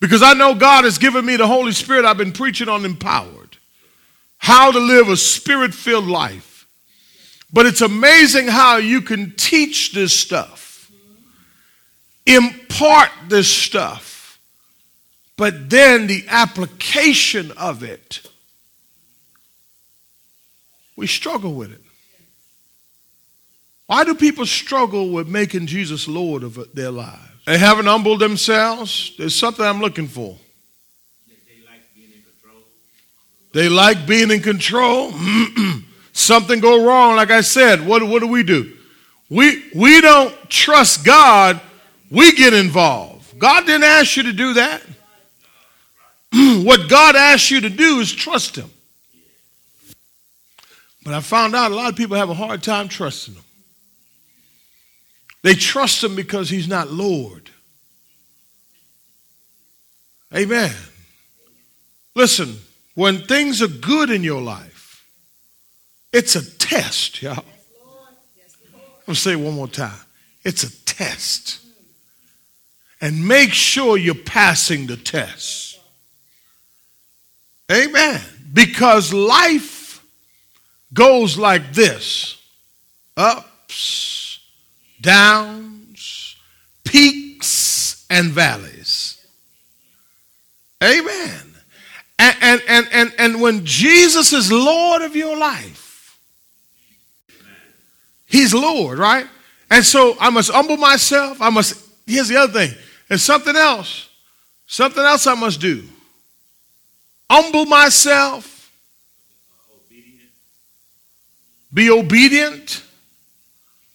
Because 0.00 0.22
I 0.22 0.34
know 0.34 0.54
God 0.54 0.84
has 0.84 0.98
given 0.98 1.24
me 1.24 1.36
the 1.36 1.46
Holy 1.46 1.72
Spirit. 1.72 2.04
I've 2.04 2.18
been 2.18 2.32
preaching 2.32 2.68
on 2.68 2.84
empowered, 2.84 3.56
how 4.36 4.70
to 4.70 4.78
live 4.78 5.08
a 5.08 5.16
spirit 5.16 5.72
filled 5.72 6.06
life. 6.06 6.55
But 7.52 7.66
it's 7.66 7.80
amazing 7.80 8.48
how 8.48 8.76
you 8.76 9.00
can 9.00 9.32
teach 9.36 9.92
this 9.92 10.18
stuff, 10.18 10.90
impart 12.26 13.10
this 13.28 13.48
stuff, 13.48 14.38
but 15.36 15.70
then 15.70 16.06
the 16.06 16.24
application 16.28 17.52
of 17.52 17.82
it, 17.82 18.22
we 20.96 21.06
struggle 21.06 21.54
with 21.54 21.72
it. 21.72 21.82
Why 23.86 24.04
do 24.04 24.14
people 24.14 24.46
struggle 24.46 25.10
with 25.10 25.28
making 25.28 25.66
Jesus 25.66 26.08
Lord 26.08 26.42
of 26.42 26.74
their 26.74 26.90
lives? 26.90 27.20
They 27.46 27.58
haven't 27.58 27.86
humbled 27.86 28.18
themselves. 28.18 29.12
There's 29.16 29.36
something 29.36 29.64
I'm 29.64 29.80
looking 29.80 30.08
for. 30.08 30.36
They 31.28 31.62
like 31.64 31.82
being 31.94 32.10
in 32.12 32.22
control. 32.22 32.62
They 33.52 33.68
like 33.68 34.06
being 34.06 34.30
in 34.32 34.40
control. 34.40 35.12
something 36.16 36.60
go 36.60 36.84
wrong, 36.84 37.16
like 37.16 37.30
I 37.30 37.40
said, 37.40 37.86
what, 37.86 38.02
what 38.06 38.20
do 38.20 38.28
we 38.28 38.42
do? 38.42 38.72
We, 39.28 39.64
we 39.74 40.00
don't 40.00 40.34
trust 40.48 41.04
God, 41.04 41.60
we 42.10 42.32
get 42.32 42.54
involved. 42.54 43.38
God 43.38 43.66
didn't 43.66 43.84
ask 43.84 44.16
you 44.16 44.24
to 44.24 44.32
do 44.32 44.54
that. 44.54 44.82
what 46.64 46.88
God 46.88 47.16
asked 47.16 47.50
you 47.50 47.60
to 47.60 47.70
do 47.70 48.00
is 48.00 48.12
trust 48.12 48.56
Him. 48.56 48.70
But 51.04 51.14
I 51.14 51.20
found 51.20 51.54
out 51.54 51.70
a 51.70 51.74
lot 51.74 51.90
of 51.90 51.96
people 51.96 52.16
have 52.16 52.30
a 52.30 52.34
hard 52.34 52.62
time 52.62 52.88
trusting 52.88 53.34
Him. 53.34 53.42
They 55.46 55.54
trust 55.54 56.02
him 56.02 56.16
because 56.16 56.50
he's 56.50 56.66
not 56.66 56.90
Lord. 56.90 57.50
Amen. 60.34 60.74
Listen, 62.16 62.56
when 62.96 63.18
things 63.18 63.62
are 63.62 63.68
good 63.68 64.10
in 64.10 64.24
your 64.24 64.42
life, 64.42 64.65
it's 66.16 66.34
a 66.34 66.58
test, 66.58 67.20
y'all. 67.20 67.32
I'm 67.34 67.44
going 69.04 69.14
to 69.14 69.14
say 69.14 69.32
it 69.32 69.36
one 69.36 69.52
more 69.52 69.68
time. 69.68 70.00
It's 70.44 70.64
a 70.64 70.84
test. 70.86 71.60
And 73.02 73.28
make 73.28 73.52
sure 73.52 73.98
you're 73.98 74.14
passing 74.14 74.86
the 74.86 74.96
test. 74.96 75.78
Amen. 77.70 78.22
Because 78.50 79.12
life 79.12 80.02
goes 80.94 81.36
like 81.36 81.74
this 81.74 82.40
ups 83.16 84.40
downs, 84.98 86.36
peaks, 86.82 88.06
and 88.08 88.30
valleys. 88.32 89.26
Amen. 90.82 91.42
And, 92.18 92.36
and, 92.40 92.62
and, 92.66 92.88
and, 92.90 93.12
and 93.18 93.40
when 93.42 93.66
Jesus 93.66 94.32
is 94.32 94.50
Lord 94.50 95.02
of 95.02 95.14
your 95.14 95.36
life, 95.36 95.85
He's 98.26 98.52
Lord, 98.52 98.98
right? 98.98 99.26
And 99.70 99.84
so 99.84 100.16
I 100.20 100.30
must 100.30 100.50
humble 100.50 100.76
myself. 100.76 101.40
I 101.40 101.50
must, 101.50 101.82
here's 102.06 102.28
the 102.28 102.36
other 102.36 102.52
thing. 102.52 102.76
There's 103.08 103.22
something 103.22 103.56
else. 103.56 104.08
Something 104.66 105.04
else 105.04 105.26
I 105.26 105.34
must 105.34 105.60
do. 105.60 105.84
Humble 107.30 107.66
myself. 107.66 108.52
Be 111.72 111.90
obedient 111.90 112.82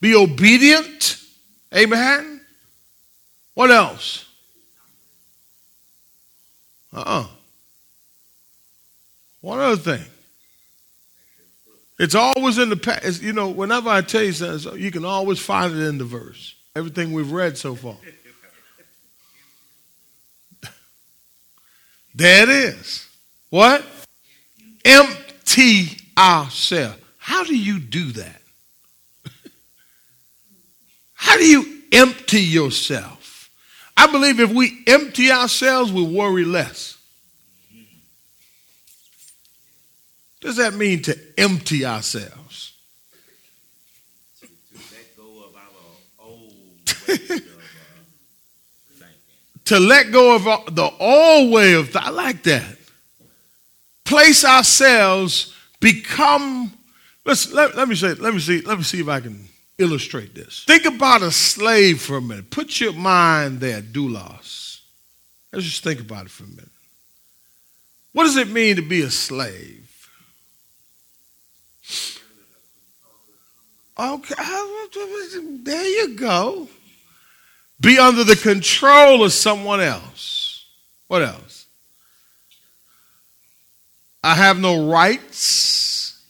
be 0.01 0.15
obedient. 0.15 1.17
Amen. 1.73 2.41
What 3.53 3.71
else? 3.71 4.25
Uh 6.91 6.97
uh-uh. 6.97 7.21
uh 7.21 7.27
One 9.39 9.59
other 9.59 9.77
thing. 9.77 10.05
It's 12.01 12.15
always 12.15 12.58
in 12.58 12.70
the 12.70 12.75
past. 12.77 13.22
You 13.22 13.31
know, 13.31 13.50
whenever 13.50 13.88
I 13.88 14.01
tell 14.01 14.24
you 14.24 14.31
something, 14.31 14.81
you 14.81 14.89
can 14.89 15.05
always 15.05 15.38
find 15.38 15.72
it 15.72 15.86
in 15.86 16.00
the 16.00 16.03
verse. 16.03 16.55
Everything 16.75 17.13
we've 17.13 17.31
read 17.31 17.60
so 17.60 17.75
far. 17.75 17.96
there 22.15 22.41
it 22.41 22.50
is. 22.50 23.08
What? 23.51 23.86
Empty 24.84 25.89
ourselves. 26.17 26.98
How 27.20 27.43
do 27.43 27.55
you 27.55 27.79
do 27.79 28.13
that? 28.13 28.41
How 31.13 31.38
do 31.38 31.46
you 31.46 31.84
empty 31.91 32.41
yourself? 32.41 33.51
I 33.96 34.12
believe 34.12 34.39
if 34.39 34.51
we 34.51 34.84
empty 34.88 35.31
ourselves, 35.31 35.93
we 35.93 36.01
worry 36.01 36.46
less. 36.46 36.98
What 37.72 37.86
does 40.41 40.57
that 40.57 40.74
mean 40.74 41.01
to 41.03 41.17
empty 41.38 41.86
ourselves? 41.86 42.74
To, 44.41 44.77
let 44.89 45.15
go 45.15 45.45
of 45.45 45.55
our 45.55 45.62
old 46.19 46.86
to 49.65 49.79
let 49.79 50.12
go 50.12 50.36
of 50.36 50.75
the 50.75 50.91
old 51.00 51.53
way 51.53 51.74
of 51.75 51.95
I 51.95 52.10
like 52.10 52.43
that. 52.43 52.77
Place 54.03 54.43
ourselves, 54.43 55.55
become. 55.79 56.74
Let's 57.24 57.51
let, 57.53 57.77
let 57.77 57.88
me 57.88 57.95
say. 57.95 58.15
Let 58.15 58.33
me 58.33 58.39
see. 58.41 58.62
Let 58.62 58.77
me 58.79 58.83
see 58.83 59.00
if 59.00 59.07
I 59.07 59.21
can 59.21 59.48
illustrate 59.77 60.36
this. 60.36 60.65
Think 60.65 60.86
about 60.86 61.21
a 61.21 61.31
slave 61.31 62.01
for 62.01 62.17
a 62.17 62.21
minute. 62.21 62.50
Put 62.50 62.81
your 62.81 62.93
mind 62.93 63.62
there, 63.62 63.81
doulos. 63.81 64.81
Let's 65.53 65.65
just 65.65 65.83
think 65.83 66.01
about 66.01 66.25
it 66.25 66.31
for 66.31 66.43
a 66.43 66.48
minute. 66.48 66.67
What 68.12 68.24
does 68.24 68.38
it 68.38 68.50
mean 68.50 68.75
to 68.75 68.81
be 68.81 69.01
a 69.03 69.12
slave? 69.12 69.80
Okay, 73.98 74.36
there 75.63 75.88
you 75.88 76.15
go. 76.15 76.67
Be 77.79 77.98
under 77.98 78.24
the 78.24 78.36
control 78.36 79.24
of 79.24 79.33
someone 79.33 79.81
else. 79.81 80.65
What 81.07 81.24
else? 81.24 81.65
I 84.24 84.36
have 84.36 84.60
no 84.60 84.88
rights. 84.89 86.21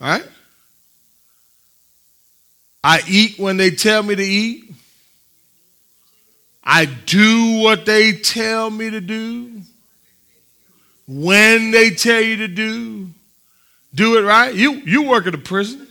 All 0.00 0.08
right? 0.08 0.28
I 2.82 3.00
eat 3.08 3.38
when 3.38 3.56
they 3.56 3.70
tell 3.70 4.02
me 4.02 4.14
to 4.14 4.22
eat. 4.22 4.70
I 6.62 6.84
do 6.84 7.60
what 7.62 7.86
they 7.86 8.12
tell 8.12 8.70
me 8.70 8.90
to 8.90 9.00
do. 9.00 9.62
When 11.06 11.70
they 11.70 11.90
tell 11.90 12.20
you 12.20 12.36
to 12.38 12.48
do. 12.48 13.08
Do 13.94 14.18
it 14.18 14.22
right. 14.22 14.54
You 14.54 14.72
you 14.72 15.02
work 15.02 15.26
at 15.26 15.34
a 15.34 15.38
prison. 15.38 15.83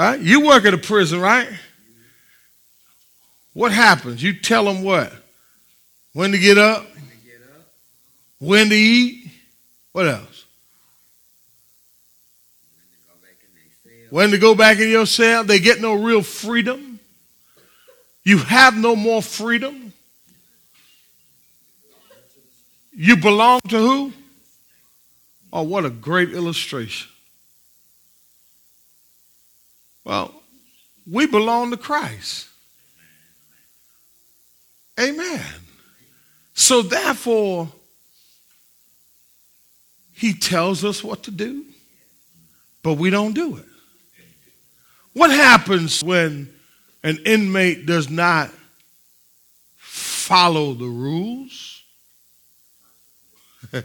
Right? 0.00 0.18
You 0.18 0.46
work 0.46 0.64
at 0.64 0.72
a 0.72 0.78
prison, 0.78 1.20
right? 1.20 1.46
What 3.52 3.70
happens? 3.70 4.22
You 4.22 4.32
tell 4.32 4.64
them 4.64 4.82
what? 4.82 5.12
When 6.14 6.32
to 6.32 6.38
get 6.38 6.56
up? 6.56 6.86
When 8.38 8.70
to 8.70 8.74
eat? 8.74 9.30
What 9.92 10.06
else? 10.06 10.46
When 12.72 12.88
to 12.88 12.96
go 13.06 13.14
back 13.20 13.36
in. 13.42 14.08
When 14.08 14.30
to 14.30 14.38
go 14.38 14.54
back 14.54 14.78
in 14.78 14.88
your 14.88 15.04
cell, 15.04 15.44
they 15.44 15.58
get 15.58 15.82
no 15.82 15.92
real 15.92 16.22
freedom. 16.22 16.98
You 18.22 18.38
have 18.38 18.78
no 18.78 18.96
more 18.96 19.20
freedom. 19.20 19.92
You 22.92 23.18
belong 23.18 23.60
to 23.68 23.76
who? 23.76 24.12
Oh, 25.52 25.64
what 25.64 25.84
a 25.84 25.90
great 25.90 26.30
illustration. 26.30 27.09
Well, 30.10 30.34
we 31.08 31.26
belong 31.28 31.70
to 31.70 31.76
Christ. 31.76 32.48
Amen. 34.98 35.40
So 36.52 36.82
therefore, 36.82 37.68
he 40.12 40.32
tells 40.34 40.84
us 40.84 41.04
what 41.04 41.22
to 41.22 41.30
do, 41.30 41.64
but 42.82 42.94
we 42.94 43.10
don't 43.10 43.34
do 43.34 43.56
it. 43.56 43.64
What 45.12 45.30
happens 45.30 46.02
when 46.02 46.52
an 47.04 47.18
inmate 47.24 47.86
does 47.86 48.10
not 48.10 48.50
follow 49.76 50.74
the 50.74 50.88
rules? 50.88 51.84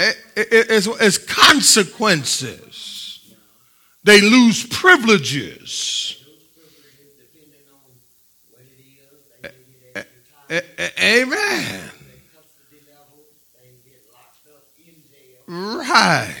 It- 0.00 0.16
it- 0.36 0.66
it's, 0.70 0.86
it's 0.86 1.18
consequences. 1.18 2.97
They 4.04 4.20
lose 4.20 4.66
privileges. 4.66 6.24
Amen. 11.00 11.90
Right. 15.46 16.34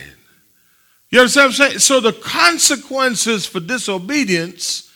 You 1.10 1.20
understand 1.20 1.44
what 1.44 1.46
I'm 1.46 1.52
saying? 1.52 1.78
So 1.78 2.00
the 2.00 2.12
consequences 2.12 3.46
for 3.46 3.60
disobedience 3.60 4.92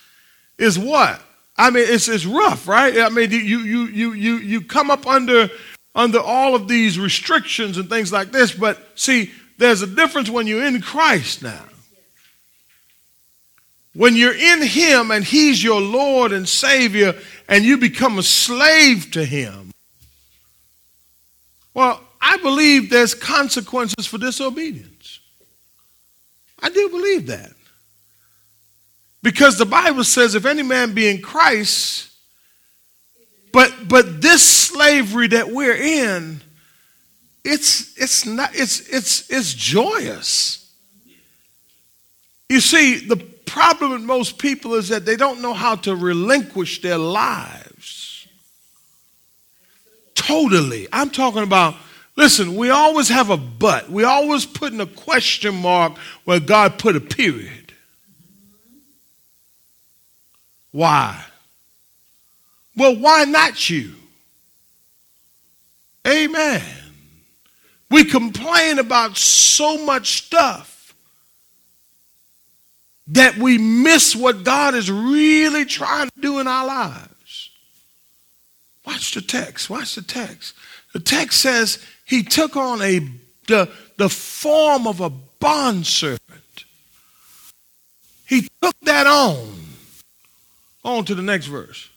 is 0.58 0.78
what? 0.78 1.20
I 1.56 1.70
mean, 1.70 1.84
it's 1.86 2.08
it's 2.08 2.26
rough, 2.26 2.68
right? 2.68 2.98
I 2.98 3.08
mean, 3.08 3.30
you 3.30 3.38
you 3.38 3.86
you 3.86 4.12
you 4.12 4.36
you 4.36 4.60
come 4.62 4.90
up 4.90 5.06
under 5.06 5.50
under 5.94 6.20
all 6.20 6.54
of 6.54 6.68
these 6.68 6.98
restrictions 6.98 7.78
and 7.78 7.88
things 7.88 8.12
like 8.12 8.32
this, 8.32 8.52
but 8.52 8.78
see, 8.94 9.30
there's 9.58 9.82
a 9.82 9.86
difference 9.86 10.30
when 10.30 10.46
you're 10.46 10.64
in 10.64 10.80
Christ 10.80 11.42
now. 11.42 11.64
When 13.94 14.16
you're 14.16 14.34
in 14.34 14.62
Him 14.62 15.10
and 15.10 15.24
He's 15.24 15.62
your 15.62 15.80
Lord 15.80 16.32
and 16.32 16.48
Savior, 16.48 17.14
and 17.48 17.64
you 17.64 17.76
become 17.76 18.18
a 18.18 18.22
slave 18.22 19.10
to 19.12 19.24
Him. 19.24 19.72
Well, 21.74 22.00
I 22.20 22.36
believe 22.38 22.88
there's 22.88 23.14
consequences 23.14 24.06
for 24.06 24.18
disobedience. 24.18 25.20
I 26.62 26.70
do 26.70 26.88
believe 26.88 27.26
that. 27.26 27.52
Because 29.22 29.58
the 29.58 29.66
Bible 29.66 30.04
says 30.04 30.34
if 30.34 30.46
any 30.46 30.62
man 30.62 30.94
be 30.94 31.08
in 31.08 31.20
Christ, 31.20 32.10
but 33.52 33.88
but 33.88 34.22
this 34.22 34.42
slavery 34.42 35.28
that 35.28 35.50
we're 35.50 35.76
in, 35.76 36.40
it's 37.44 37.96
it's 37.96 38.24
not 38.24 38.50
it's 38.54 38.80
it's 38.88 39.30
it's 39.30 39.54
joyous. 39.54 40.58
You 42.48 42.60
see, 42.60 43.06
the 43.06 43.16
problem 43.52 43.90
with 43.90 44.00
most 44.00 44.38
people 44.38 44.74
is 44.76 44.88
that 44.88 45.04
they 45.04 45.14
don't 45.14 45.42
know 45.42 45.52
how 45.52 45.76
to 45.76 45.94
relinquish 45.94 46.80
their 46.80 46.96
lives. 46.96 48.26
Totally. 50.14 50.88
I'm 50.90 51.10
talking 51.10 51.42
about, 51.42 51.74
listen, 52.16 52.56
we 52.56 52.70
always 52.70 53.10
have 53.10 53.28
a 53.28 53.36
but. 53.36 53.90
We 53.90 54.04
always 54.04 54.46
put 54.46 54.72
in 54.72 54.80
a 54.80 54.86
question 54.86 55.54
mark 55.54 55.98
where 56.24 56.40
God 56.40 56.78
put 56.78 56.96
a 56.96 57.00
period. 57.00 57.74
Why? 60.70 61.22
Well, 62.74 62.96
why 62.96 63.24
not 63.24 63.68
you? 63.68 63.92
Amen. 66.08 66.62
We 67.90 68.04
complain 68.04 68.78
about 68.78 69.18
so 69.18 69.84
much 69.84 70.22
stuff 70.24 70.71
that 73.08 73.36
we 73.36 73.58
miss 73.58 74.14
what 74.14 74.44
God 74.44 74.74
is 74.74 74.90
really 74.90 75.64
trying 75.64 76.08
to 76.08 76.20
do 76.20 76.38
in 76.38 76.46
our 76.46 76.66
lives. 76.66 77.50
Watch 78.86 79.14
the 79.14 79.20
text. 79.20 79.68
Watch 79.70 79.94
the 79.94 80.02
text. 80.02 80.54
The 80.92 81.00
text 81.00 81.40
says 81.40 81.84
he 82.04 82.22
took 82.22 82.56
on 82.56 82.82
a 82.82 83.00
the, 83.48 83.68
the 83.96 84.08
form 84.08 84.86
of 84.86 85.00
a 85.00 85.10
bondservant. 85.10 86.20
He 88.26 88.48
took 88.62 88.78
that 88.82 89.06
on. 89.06 89.52
On 90.84 91.04
to 91.04 91.14
the 91.14 91.22
next 91.22 91.46
verse. 91.46 91.88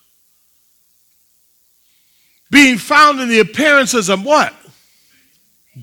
Being 2.51 2.77
found 2.77 3.19
in 3.19 3.29
the 3.29 3.39
appearances 3.39 4.09
of 4.09 4.23
what? 4.23 4.53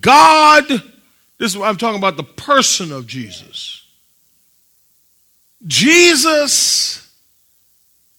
God. 0.01 0.69
This 1.39 1.53
is 1.53 1.59
what 1.59 1.69
I'm 1.69 1.77
talking 1.77 1.99
about 1.99 2.17
the 2.17 2.23
person 2.23 2.93
of 2.93 3.07
Jesus. 3.07 3.82
Jesus 5.67 7.11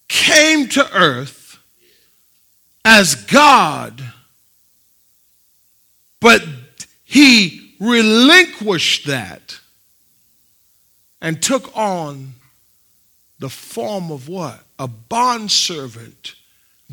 came 0.08 0.70
to 0.70 0.96
earth 0.96 1.60
as 2.86 3.16
God, 3.16 4.04
but 6.20 6.44
he 7.04 7.76
relinquished 7.80 9.08
that 9.08 9.60
and 11.22 11.42
took 11.42 11.76
on 11.76 12.34
the 13.40 13.50
form 13.50 14.12
of 14.12 14.30
what? 14.30 14.64
A 14.80 14.88
bondservant 14.88 16.36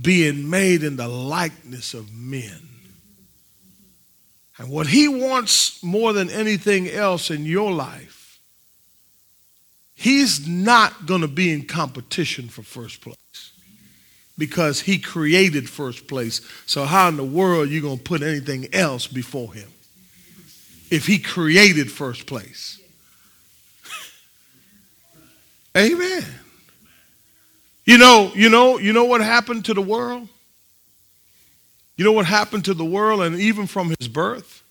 being 0.00 0.48
made 0.48 0.82
in 0.82 0.96
the 0.96 1.08
likeness 1.08 1.94
of 1.94 2.14
men. 2.14 2.68
And 4.58 4.68
what 4.68 4.88
he 4.88 5.08
wants 5.08 5.82
more 5.82 6.12
than 6.12 6.28
anything 6.28 6.88
else 6.88 7.30
in 7.30 7.44
your 7.46 7.72
life, 7.72 8.19
he's 10.00 10.48
not 10.48 11.04
going 11.04 11.20
to 11.20 11.28
be 11.28 11.52
in 11.52 11.66
competition 11.66 12.48
for 12.48 12.62
first 12.62 13.02
place 13.02 13.52
because 14.38 14.80
he 14.80 14.98
created 14.98 15.68
first 15.68 16.08
place. 16.08 16.40
So 16.64 16.84
how 16.84 17.08
in 17.08 17.18
the 17.18 17.24
world 17.24 17.68
are 17.68 17.70
you 17.70 17.82
going 17.82 17.98
to 17.98 18.02
put 18.02 18.22
anything 18.22 18.72
else 18.72 19.06
before 19.06 19.52
him? 19.52 19.68
If 20.90 21.06
he 21.06 21.18
created 21.18 21.92
first 21.92 22.26
place. 22.26 22.80
Amen. 25.76 26.24
You 27.84 27.98
know, 27.98 28.32
you 28.34 28.48
know, 28.48 28.78
you 28.78 28.94
know 28.94 29.04
what 29.04 29.20
happened 29.20 29.66
to 29.66 29.74
the 29.74 29.82
world? 29.82 30.26
You 31.98 32.06
know 32.06 32.12
what 32.12 32.24
happened 32.24 32.64
to 32.64 32.74
the 32.74 32.86
world 32.86 33.20
and 33.20 33.38
even 33.38 33.66
from 33.66 33.94
his 33.98 34.08
birth? 34.08 34.62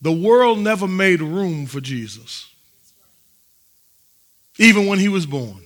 The 0.00 0.12
world 0.12 0.58
never 0.58 0.88
made 0.88 1.20
room 1.20 1.66
for 1.66 1.82
Jesus. 1.82 2.46
Even 4.58 4.86
when 4.86 4.98
he 4.98 5.08
was 5.08 5.24
born. 5.24 5.62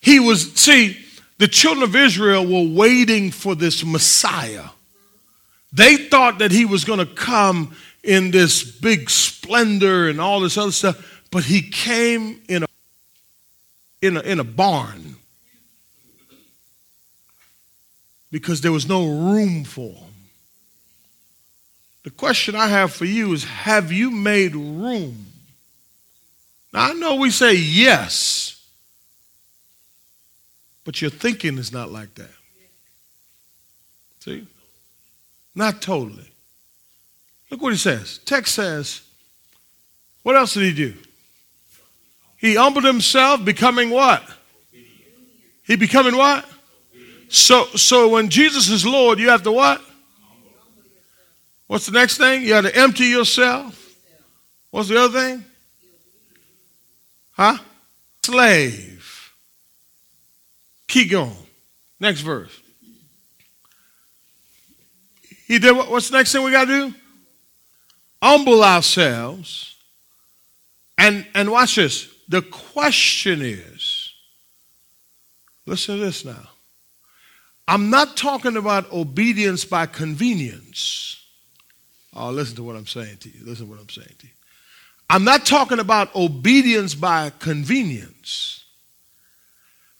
He 0.00 0.20
was, 0.20 0.52
see, 0.52 0.98
the 1.38 1.48
children 1.48 1.82
of 1.82 1.96
Israel 1.96 2.46
were 2.46 2.74
waiting 2.74 3.30
for 3.30 3.54
this 3.54 3.84
Messiah. 3.84 4.66
They 5.72 5.96
thought 5.96 6.38
that 6.38 6.52
he 6.52 6.64
was 6.64 6.84
going 6.84 7.00
to 7.00 7.06
come 7.06 7.74
in 8.02 8.30
this 8.30 8.62
big 8.62 9.10
splendor 9.10 10.08
and 10.08 10.20
all 10.20 10.40
this 10.40 10.56
other 10.56 10.72
stuff, 10.72 11.22
but 11.30 11.44
he 11.44 11.62
came 11.62 12.40
in 12.48 12.62
a 12.62 12.66
in 14.02 14.18
a, 14.18 14.20
in 14.20 14.38
a 14.38 14.44
barn 14.44 15.16
because 18.30 18.60
there 18.60 18.72
was 18.72 18.86
no 18.86 19.06
room 19.06 19.64
for 19.64 19.90
him. 19.90 20.12
The 22.02 22.10
question 22.10 22.54
I 22.54 22.68
have 22.68 22.92
for 22.92 23.06
you 23.06 23.32
is 23.32 23.44
Have 23.44 23.90
you 23.90 24.10
made 24.10 24.54
room? 24.54 25.26
Now, 26.74 26.90
I 26.90 26.92
know 26.94 27.14
we 27.14 27.30
say 27.30 27.54
yes, 27.54 28.60
but 30.84 31.00
your 31.00 31.10
thinking 31.12 31.56
is 31.56 31.72
not 31.72 31.92
like 31.92 32.16
that. 32.16 32.32
See? 34.18 34.44
Not 35.54 35.80
totally. 35.80 36.28
Look 37.48 37.62
what 37.62 37.72
he 37.72 37.78
says. 37.78 38.18
Text 38.24 38.56
says, 38.56 39.02
what 40.24 40.34
else 40.34 40.54
did 40.54 40.64
he 40.64 40.74
do? 40.74 40.94
He 42.38 42.56
humbled 42.56 42.84
himself, 42.84 43.44
becoming 43.44 43.90
what? 43.90 44.24
He 45.62 45.76
becoming 45.76 46.16
what? 46.16 46.44
So, 47.28 47.66
so 47.76 48.08
when 48.08 48.30
Jesus 48.30 48.68
is 48.68 48.84
Lord, 48.84 49.20
you 49.20 49.28
have 49.28 49.44
to 49.44 49.52
what? 49.52 49.80
What's 51.68 51.86
the 51.86 51.92
next 51.92 52.18
thing? 52.18 52.42
You 52.42 52.54
have 52.54 52.64
to 52.64 52.76
empty 52.76 53.04
yourself. 53.04 53.80
What's 54.72 54.88
the 54.88 55.00
other 55.00 55.20
thing? 55.20 55.44
Huh? 57.36 57.58
Slave. 58.24 59.32
Keep 60.88 61.10
going. 61.10 61.36
Next 62.00 62.20
verse. 62.20 62.60
he 65.46 65.58
did 65.58 65.76
what, 65.76 65.90
what's 65.90 66.08
the 66.08 66.16
next 66.16 66.32
thing 66.32 66.42
we 66.42 66.50
got 66.50 66.66
to 66.66 66.90
do? 66.90 66.94
Humble 68.22 68.62
ourselves. 68.62 69.76
And, 70.96 71.26
and 71.34 71.50
watch 71.50 71.76
this. 71.76 72.08
The 72.28 72.42
question 72.42 73.42
is 73.42 74.12
listen 75.66 75.98
to 75.98 76.04
this 76.04 76.24
now. 76.24 76.48
I'm 77.66 77.90
not 77.90 78.16
talking 78.16 78.56
about 78.56 78.92
obedience 78.92 79.64
by 79.64 79.86
convenience. 79.86 81.22
Oh, 82.14 82.30
listen 82.30 82.56
to 82.56 82.62
what 82.62 82.76
I'm 82.76 82.86
saying 82.86 83.16
to 83.18 83.28
you. 83.28 83.44
Listen 83.44 83.66
to 83.66 83.72
what 83.72 83.80
I'm 83.80 83.88
saying 83.88 84.14
to 84.18 84.26
you. 84.26 84.32
I'm 85.08 85.24
not 85.24 85.46
talking 85.46 85.78
about 85.78 86.14
obedience 86.14 86.94
by 86.94 87.30
convenience. 87.38 88.64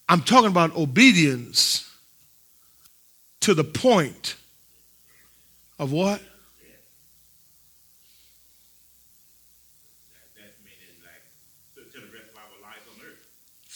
I'm 0.09 0.23
talking 0.23 0.51
about 0.51 0.77
obedience 0.77 1.90
to 3.40 3.55
the 3.55 3.64
point 3.64 4.37
of 5.79 5.93
what? 5.93 6.21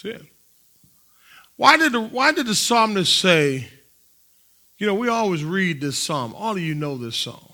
That's 0.03 0.17
it. 0.17 0.23
Why 1.57 1.77
did 1.77 1.93
the, 1.93 2.01
why 2.01 2.33
did 2.33 2.47
the 2.47 2.55
psalmist 2.55 3.17
say, 3.19 3.69
you 4.79 4.87
know, 4.87 4.95
we 4.95 5.09
always 5.09 5.43
read 5.43 5.81
this 5.81 5.99
psalm. 5.99 6.35
All 6.37 6.53
of 6.53 6.61
you 6.61 6.75
know 6.75 6.97
this 6.97 7.17
psalm. 7.17 7.48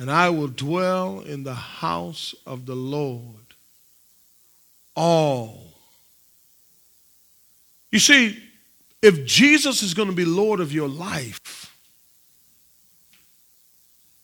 And 0.00 0.10
I 0.10 0.30
will 0.30 0.48
dwell 0.48 1.20
in 1.20 1.44
the 1.44 1.54
house 1.54 2.34
of 2.46 2.64
the 2.64 2.74
Lord 2.74 3.36
all. 4.96 5.74
You 7.92 7.98
see, 7.98 8.42
if 9.02 9.26
Jesus 9.26 9.82
is 9.82 9.92
going 9.92 10.08
to 10.08 10.14
be 10.14 10.24
Lord 10.24 10.60
of 10.60 10.72
your 10.72 10.88
life, 10.88 11.76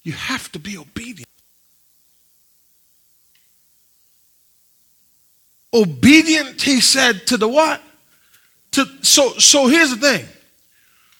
you 0.03 0.13
have 0.13 0.51
to 0.53 0.59
be 0.59 0.79
obedient. 0.79 1.29
Obedient, 5.75 6.63
he 6.63 6.81
said, 6.81 7.27
to 7.27 7.37
the 7.37 7.49
what? 7.49 7.83
To, 8.73 8.87
so, 9.03 9.35
so 9.35 9.67
here's 9.67 9.91
the 9.91 9.97
thing. 9.97 10.27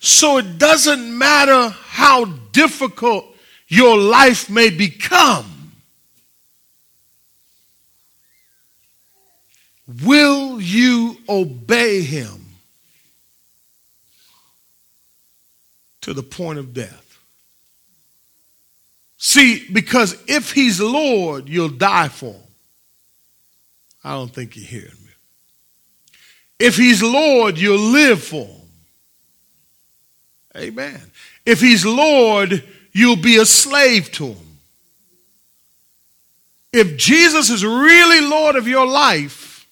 So 0.01 0.39
it 0.39 0.57
doesn't 0.57 1.19
matter 1.19 1.69
how 1.69 2.25
difficult 2.53 3.36
your 3.69 3.99
life 3.99 4.49
may 4.49 4.71
become. 4.71 5.73
Will 10.05 10.61
you 10.61 11.17
obey 11.29 12.03
him 12.03 12.45
to 16.01 16.13
the 16.13 16.23
point 16.23 16.59
of 16.59 16.75
death? 16.75 17.19
See, 19.17 19.67
because 19.73 20.17
if 20.27 20.53
he's 20.53 20.81
Lord, 20.81 21.49
you'll 21.49 21.69
die 21.69 22.09
for 22.09 22.33
him. 22.33 22.43
I 24.03 24.13
don't 24.13 24.33
think 24.33 24.57
you're 24.57 24.67
hearing 24.67 24.87
me. 25.05 25.11
If 26.59 26.77
he's 26.77 27.03
Lord, 27.03 27.59
you'll 27.59 27.79
live 27.79 28.23
for 28.23 28.47
him. 28.47 28.63
Amen. 30.57 31.01
If 31.45 31.61
he's 31.61 31.85
Lord, 31.85 32.63
you'll 32.97 33.15
be 33.15 33.37
a 33.37 33.45
slave 33.45 34.11
to 34.11 34.29
him. 34.29 34.59
If 36.73 36.97
Jesus 36.97 37.51
is 37.51 37.63
really 37.63 38.23
Lord 38.23 38.57
of 38.57 38.67
your 38.67 38.87
life, 38.87 39.69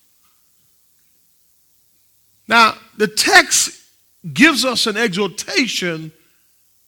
now 2.47 2.75
the 2.99 3.09
text 3.09 3.83
gives 4.31 4.67
us 4.67 4.87
an 4.87 4.99
exhortation 4.99 6.13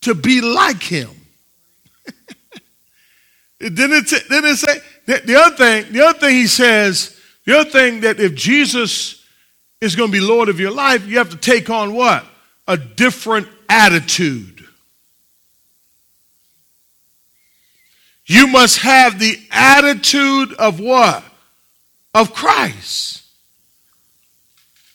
to 0.02 0.14
be 0.14 0.42
like 0.42 0.82
him. 0.82 1.08
didn't, 3.58 4.12
it, 4.12 4.28
didn't 4.28 4.50
it 4.50 4.56
say 4.56 4.78
the 5.06 5.40
other 5.40 5.56
thing? 5.56 5.90
The 5.90 6.04
other 6.04 6.18
thing 6.18 6.34
he 6.34 6.48
says, 6.48 7.18
the 7.46 7.58
other 7.58 7.70
thing 7.70 8.00
that 8.00 8.20
if 8.20 8.34
Jesus 8.34 9.24
is 9.80 9.96
going 9.96 10.10
to 10.10 10.12
be 10.12 10.20
Lord 10.20 10.50
of 10.50 10.60
your 10.60 10.70
life, 10.70 11.06
you 11.06 11.16
have 11.16 11.30
to 11.30 11.38
take 11.38 11.70
on 11.70 11.94
what? 11.94 12.26
A 12.68 12.76
different 12.76 13.48
attitude. 13.70 14.55
You 18.26 18.48
must 18.48 18.78
have 18.78 19.18
the 19.18 19.38
attitude 19.50 20.52
of 20.54 20.80
what? 20.80 21.22
Of 22.12 22.34
Christ. 22.34 23.22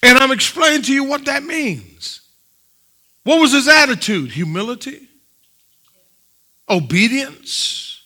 And 0.03 0.17
I'm 0.17 0.31
explaining 0.31 0.81
to 0.83 0.93
you 0.93 1.05
what 1.05 1.25
that 1.25 1.43
means. 1.43 2.21
What 3.23 3.39
was 3.39 3.53
his 3.53 3.67
attitude? 3.67 4.31
Humility, 4.31 5.07
obedience, 6.67 8.01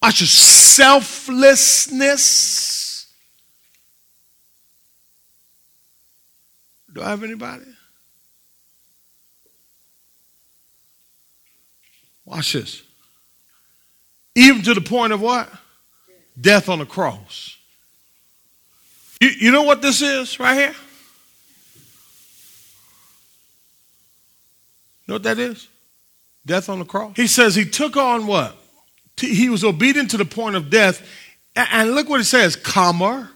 watch 0.00 0.20
your 0.20 0.28
selflessness. 0.28 3.12
Do 6.92 7.02
I 7.02 7.10
have 7.10 7.24
anybody? 7.24 7.64
Watch 12.24 12.52
this. 12.52 12.83
Even 14.34 14.62
to 14.62 14.74
the 14.74 14.80
point 14.80 15.12
of 15.12 15.20
what? 15.20 15.48
Death 16.40 16.68
on 16.68 16.80
the 16.80 16.86
cross. 16.86 17.56
You, 19.20 19.28
you 19.28 19.50
know 19.50 19.62
what 19.62 19.80
this 19.80 20.02
is 20.02 20.40
right 20.40 20.54
here? 20.54 20.74
You 25.06 25.12
know 25.12 25.14
what 25.14 25.22
that 25.24 25.38
is? 25.38 25.68
Death 26.44 26.68
on 26.68 26.78
the 26.78 26.84
cross. 26.84 27.16
He 27.16 27.26
says 27.26 27.54
he 27.54 27.64
took 27.64 27.96
on 27.96 28.26
what? 28.26 28.56
He 29.16 29.48
was 29.48 29.62
obedient 29.62 30.10
to 30.10 30.16
the 30.16 30.24
point 30.24 30.56
of 30.56 30.70
death. 30.70 31.06
And 31.54 31.94
look 31.94 32.08
what 32.08 32.20
it 32.20 32.24
says, 32.24 32.56
comma, 32.56 33.30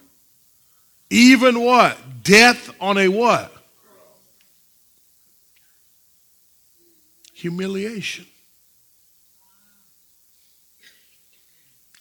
even 1.08 1.60
what? 1.60 1.96
Death 2.22 2.74
on 2.80 2.98
a 2.98 3.08
what? 3.08 3.52
Humiliation. 7.34 8.26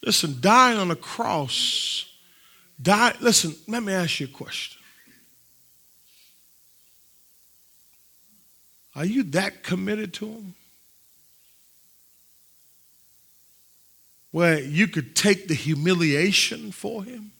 Listen, 0.08 0.38
dying 0.40 0.78
on 0.80 0.90
a 0.90 0.96
cross, 0.96 2.06
die, 2.82 3.14
listen, 3.20 3.54
let 3.68 3.84
me 3.84 3.92
ask 3.92 4.22
you 4.22 4.28
a 4.28 4.30
question. 4.30 4.82
Are 8.96 9.04
you 9.04 9.24
that 9.24 9.64
committed 9.64 10.14
to 10.14 10.28
him? 10.28 10.56
Where 14.32 14.62
you 14.62 14.88
could 14.88 15.14
take 15.14 15.50
the 15.50 15.54
humiliation 15.54 16.72
for 16.72 17.04
him? 17.04 17.34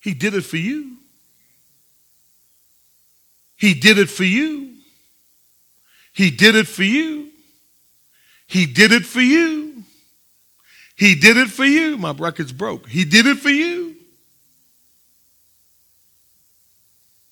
He 0.00 0.14
did 0.14 0.34
it 0.34 0.42
for 0.42 0.56
you. 0.56 0.96
He 3.54 3.74
did 3.74 3.96
it 3.98 4.10
for 4.10 4.24
you. 4.24 4.74
He 6.12 6.32
did 6.32 6.56
it 6.56 6.66
for 6.66 6.82
you. 6.82 7.30
He 8.48 8.66
did 8.66 8.90
it 8.90 9.06
for 9.06 9.20
you. 9.20 9.71
He 11.02 11.16
did 11.16 11.36
it 11.36 11.50
for 11.50 11.64
you. 11.64 11.98
My 11.98 12.12
record's 12.12 12.52
broke. 12.52 12.88
He 12.88 13.04
did 13.04 13.26
it 13.26 13.38
for 13.38 13.48
you. 13.48 13.96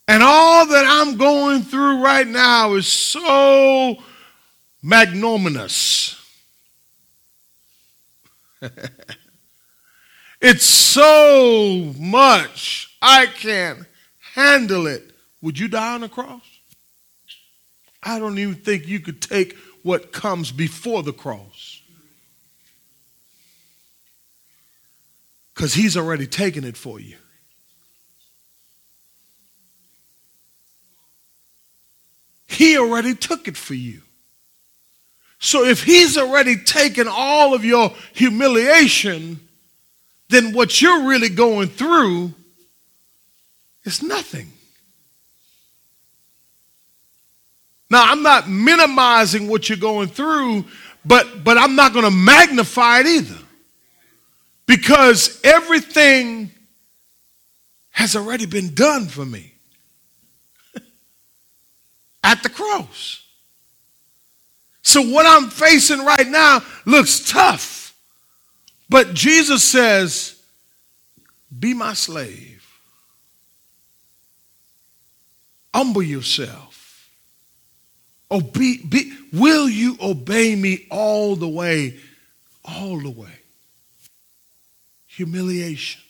And 0.08 0.24
all 0.24 0.66
that 0.66 0.84
I'm 0.88 1.16
going 1.16 1.62
through 1.62 2.02
right 2.02 2.26
now 2.26 2.74
is 2.74 2.88
so 2.88 3.96
magnanimous. 4.82 6.20
it's 10.40 10.64
so 10.64 11.94
much. 11.96 12.96
I 13.00 13.26
can't 13.26 13.86
handle 14.34 14.88
it. 14.88 15.12
Would 15.42 15.60
you 15.60 15.68
die 15.68 15.94
on 15.94 16.00
the 16.00 16.08
cross? 16.08 16.42
I 18.02 18.18
don't 18.18 18.36
even 18.36 18.56
think 18.56 18.88
you 18.88 18.98
could 18.98 19.22
take 19.22 19.56
what 19.84 20.10
comes 20.10 20.50
before 20.50 21.04
the 21.04 21.12
cross. 21.12 21.79
Because 25.60 25.74
he's 25.74 25.94
already 25.94 26.26
taken 26.26 26.64
it 26.64 26.74
for 26.74 26.98
you. 26.98 27.16
He 32.48 32.78
already 32.78 33.14
took 33.14 33.46
it 33.46 33.58
for 33.58 33.74
you. 33.74 34.00
So 35.38 35.66
if 35.66 35.82
he's 35.82 36.16
already 36.16 36.56
taken 36.56 37.08
all 37.08 37.52
of 37.52 37.62
your 37.62 37.92
humiliation, 38.14 39.38
then 40.30 40.54
what 40.54 40.80
you're 40.80 41.06
really 41.06 41.28
going 41.28 41.68
through 41.68 42.32
is 43.84 44.02
nothing. 44.02 44.50
Now, 47.90 48.04
I'm 48.10 48.22
not 48.22 48.48
minimizing 48.48 49.46
what 49.46 49.68
you're 49.68 49.76
going 49.76 50.08
through, 50.08 50.64
but, 51.04 51.44
but 51.44 51.58
I'm 51.58 51.76
not 51.76 51.92
going 51.92 52.06
to 52.06 52.10
magnify 52.10 53.00
it 53.00 53.06
either. 53.06 53.36
Because 54.70 55.40
everything 55.42 56.48
has 57.90 58.14
already 58.14 58.46
been 58.46 58.72
done 58.72 59.08
for 59.08 59.24
me 59.24 59.52
at 62.22 62.40
the 62.44 62.50
cross. 62.50 63.26
So 64.80 65.02
what 65.02 65.26
I'm 65.26 65.50
facing 65.50 66.04
right 66.04 66.28
now 66.28 66.62
looks 66.86 67.28
tough. 67.28 67.96
But 68.88 69.12
Jesus 69.12 69.64
says, 69.64 70.40
Be 71.58 71.74
my 71.74 71.94
slave. 71.94 72.64
Humble 75.74 76.04
yourself. 76.04 77.10
Obe- 78.30 78.88
be, 78.88 79.18
will 79.32 79.68
you 79.68 79.96
obey 80.00 80.54
me 80.54 80.86
all 80.92 81.34
the 81.34 81.48
way? 81.48 81.98
All 82.64 83.00
the 83.00 83.10
way. 83.10 83.39
Humiliation. 85.16 86.00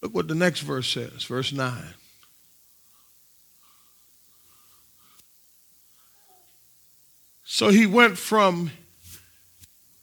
Look 0.00 0.14
what 0.14 0.28
the 0.28 0.34
next 0.34 0.60
verse 0.60 0.88
says, 0.88 1.24
verse 1.24 1.52
9. 1.52 1.82
So 7.44 7.70
he 7.70 7.86
went 7.86 8.16
from 8.16 8.70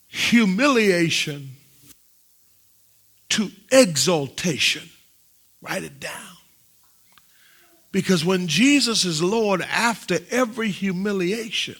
humiliation 0.08 1.51
to 3.29 3.51
exaltation. 3.71 4.89
Write 5.62 5.84
it 5.84 5.99
down. 5.99 6.36
Because 7.93 8.25
when 8.25 8.47
Jesus 8.47 9.05
is 9.05 9.23
Lord, 9.23 9.62
after 9.62 10.19
every 10.29 10.69
humiliation, 10.69 11.75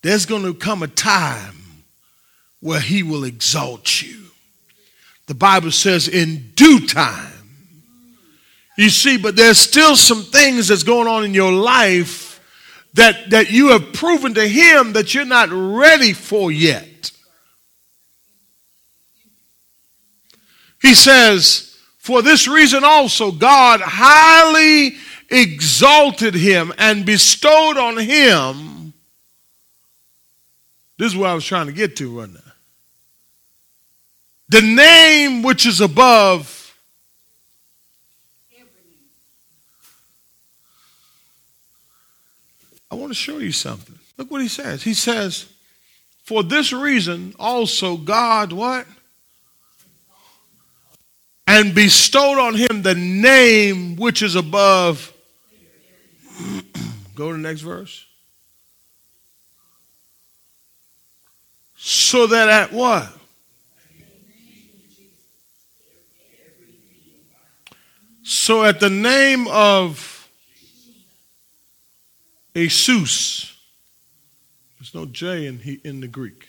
there's 0.00 0.24
going 0.24 0.44
to 0.44 0.54
come 0.54 0.82
a 0.82 0.88
time 0.88 1.56
where 2.60 2.80
he 2.80 3.02
will 3.02 3.24
exalt 3.24 4.02
you. 4.02 4.26
The 5.26 5.34
Bible 5.34 5.70
says, 5.70 6.08
in 6.08 6.52
due 6.54 6.86
time. 6.86 7.32
You 8.76 8.90
see, 8.90 9.16
but 9.16 9.36
there's 9.36 9.58
still 9.58 9.96
some 9.96 10.22
things 10.22 10.68
that's 10.68 10.82
going 10.82 11.06
on 11.06 11.24
in 11.24 11.34
your 11.34 11.52
life 11.52 12.40
that, 12.94 13.30
that 13.30 13.50
you 13.50 13.68
have 13.68 13.92
proven 13.92 14.34
to 14.34 14.48
him 14.48 14.94
that 14.94 15.14
you're 15.14 15.24
not 15.24 15.48
ready 15.50 16.12
for 16.12 16.50
yet. 16.50 17.12
He 20.80 20.94
says, 20.94 21.78
For 21.98 22.22
this 22.22 22.48
reason 22.48 22.84
also, 22.84 23.30
God 23.30 23.80
highly 23.82 24.96
exalted 25.28 26.34
him 26.34 26.72
and 26.78 27.06
bestowed 27.06 27.76
on 27.76 27.98
him. 27.98 28.94
This 30.98 31.12
is 31.12 31.16
what 31.16 31.30
I 31.30 31.34
was 31.34 31.44
trying 31.44 31.66
to 31.66 31.72
get 31.72 31.96
to 31.96 32.20
right 32.20 32.30
now. 32.30 32.49
The 34.50 34.60
name 34.60 35.42
which 35.42 35.64
is 35.64 35.80
above 35.80 36.60
I 42.90 42.96
want 42.96 43.10
to 43.10 43.14
show 43.14 43.38
you 43.38 43.52
something. 43.52 43.98
Look 44.16 44.30
what 44.30 44.42
he 44.42 44.48
says. 44.48 44.82
He 44.82 44.94
says, 44.94 45.46
For 46.24 46.42
this 46.42 46.72
reason 46.72 47.34
also 47.38 47.96
God 47.96 48.52
what? 48.52 48.86
And 51.46 51.74
bestowed 51.74 52.38
on 52.38 52.54
him 52.54 52.82
the 52.82 52.94
name 52.94 53.96
which 53.96 54.22
is 54.22 54.34
above. 54.34 55.12
Go 57.14 57.28
to 57.28 57.32
the 57.34 57.38
next 57.38 57.60
verse. 57.60 58.06
So 61.76 62.26
that 62.26 62.48
at 62.48 62.72
what? 62.72 63.08
So 68.32 68.62
at 68.62 68.78
the 68.78 68.88
name 68.88 69.48
of 69.48 70.30
Jesus, 72.54 73.56
there's 74.78 74.94
no 74.94 75.04
J 75.06 75.46
in, 75.46 75.58
he, 75.58 75.80
in 75.82 75.98
the 75.98 76.06
Greek. 76.06 76.48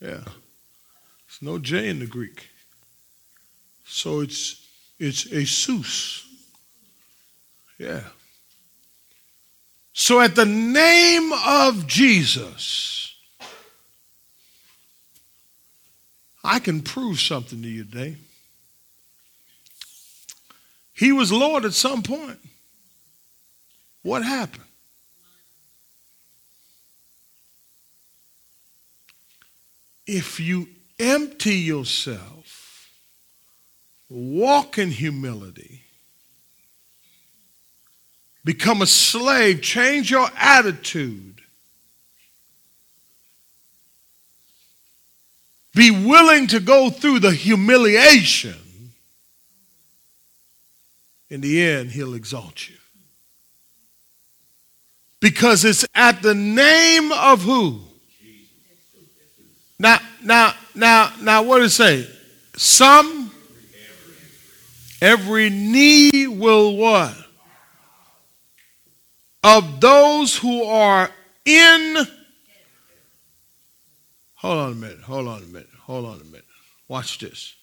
Yeah. 0.00 0.22
There's 0.24 1.42
no 1.42 1.58
J 1.58 1.90
in 1.90 1.98
the 1.98 2.06
Greek. 2.06 2.48
So 3.84 4.20
it's 4.20 4.66
it's 4.98 5.24
Jesus. 5.24 6.26
Yeah. 7.76 8.04
So 9.92 10.22
at 10.22 10.34
the 10.34 10.46
name 10.46 11.32
of 11.34 11.86
Jesus, 11.86 13.14
I 16.42 16.60
can 16.60 16.80
prove 16.80 17.20
something 17.20 17.60
to 17.60 17.68
you 17.68 17.84
today. 17.84 18.16
He 20.92 21.12
was 21.12 21.32
Lord 21.32 21.64
at 21.64 21.72
some 21.72 22.02
point. 22.02 22.38
What 24.02 24.24
happened? 24.24 24.64
If 30.06 30.40
you 30.40 30.68
empty 30.98 31.54
yourself, 31.54 32.90
walk 34.08 34.76
in 34.78 34.90
humility, 34.90 35.82
become 38.44 38.82
a 38.82 38.86
slave, 38.86 39.62
change 39.62 40.10
your 40.10 40.28
attitude, 40.36 41.40
be 45.74 45.90
willing 45.90 46.48
to 46.48 46.60
go 46.60 46.90
through 46.90 47.20
the 47.20 47.30
humiliation, 47.30 48.61
in 51.32 51.40
the 51.40 51.62
end, 51.62 51.90
he'll 51.92 52.12
exalt 52.12 52.68
you. 52.68 52.76
Because 55.18 55.64
it's 55.64 55.86
at 55.94 56.20
the 56.20 56.34
name 56.34 57.10
of 57.10 57.40
who? 57.40 57.80
Now, 59.78 59.98
now, 60.22 60.52
now, 60.74 61.10
now, 61.22 61.42
what 61.42 61.60
does 61.60 61.72
it 61.72 62.04
say? 62.04 62.10
Some, 62.54 63.32
every 65.00 65.48
knee 65.48 66.26
will 66.26 66.76
what? 66.76 67.16
Of 69.42 69.80
those 69.80 70.36
who 70.36 70.64
are 70.64 71.08
in. 71.46 71.96
Hold 74.34 74.58
on 74.58 74.72
a 74.72 74.74
minute, 74.74 75.00
hold 75.00 75.28
on 75.28 75.42
a 75.42 75.46
minute, 75.46 75.68
hold 75.80 76.04
on 76.04 76.20
a 76.20 76.24
minute. 76.24 76.44
Watch 76.88 77.20
this. 77.20 77.54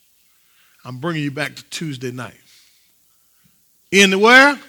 I'm 0.84 0.98
bringing 0.98 1.22
you 1.22 1.30
back 1.30 1.56
to 1.56 1.64
Tuesday 1.66 2.10
night. 2.10 2.34
In 3.92 4.20
where? 4.20 4.60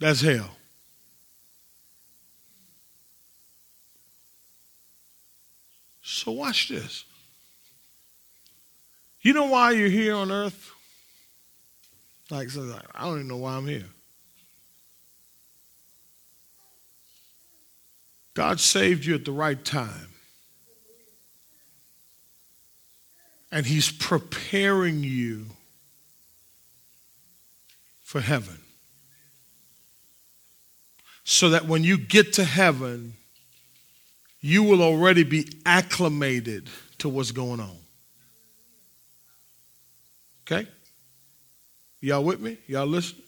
That's 0.00 0.20
hell. 0.20 0.50
So 6.02 6.32
watch 6.32 6.68
this. 6.68 7.04
You 9.20 9.32
know 9.32 9.46
why 9.46 9.70
you're 9.70 9.88
here 9.88 10.16
on 10.16 10.32
earth? 10.32 10.72
Like, 12.30 12.48
I 12.94 13.04
don't 13.04 13.16
even 13.16 13.28
know 13.28 13.36
why 13.36 13.54
I'm 13.54 13.66
here. 13.66 13.84
God 18.34 18.58
saved 18.58 19.04
you 19.04 19.14
at 19.14 19.24
the 19.24 19.32
right 19.32 19.62
time. 19.64 20.11
And 23.52 23.64
He's 23.66 23.92
preparing 23.92 25.04
you 25.04 25.46
for 28.00 28.20
heaven. 28.20 28.58
So 31.22 31.50
that 31.50 31.66
when 31.66 31.84
you 31.84 31.96
get 31.96 32.32
to 32.34 32.44
heaven, 32.44 33.14
you 34.40 34.64
will 34.64 34.82
already 34.82 35.22
be 35.22 35.48
acclimated 35.64 36.68
to 36.98 37.08
what's 37.08 37.30
going 37.30 37.60
on. 37.60 37.76
Okay? 40.44 40.68
Y'all 42.00 42.24
with 42.24 42.40
me? 42.40 42.58
Y'all 42.66 42.86
listen? 42.86 43.18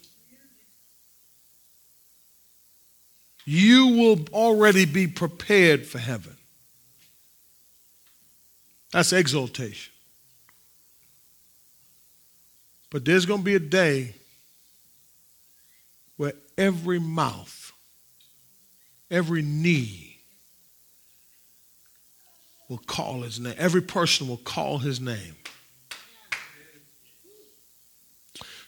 You 3.44 3.88
will 3.88 4.20
already 4.32 4.86
be 4.86 5.06
prepared 5.06 5.86
for 5.86 5.98
heaven. 5.98 6.36
That's 8.90 9.12
exaltation. 9.12 9.93
But 12.94 13.04
there's 13.04 13.26
going 13.26 13.40
to 13.40 13.44
be 13.44 13.56
a 13.56 13.58
day 13.58 14.14
where 16.16 16.34
every 16.56 17.00
mouth, 17.00 17.72
every 19.10 19.42
knee 19.42 20.18
will 22.68 22.78
call 22.78 23.22
his 23.22 23.40
name. 23.40 23.56
Every 23.58 23.82
person 23.82 24.28
will 24.28 24.36
call 24.36 24.78
his 24.78 25.00
name. 25.00 25.34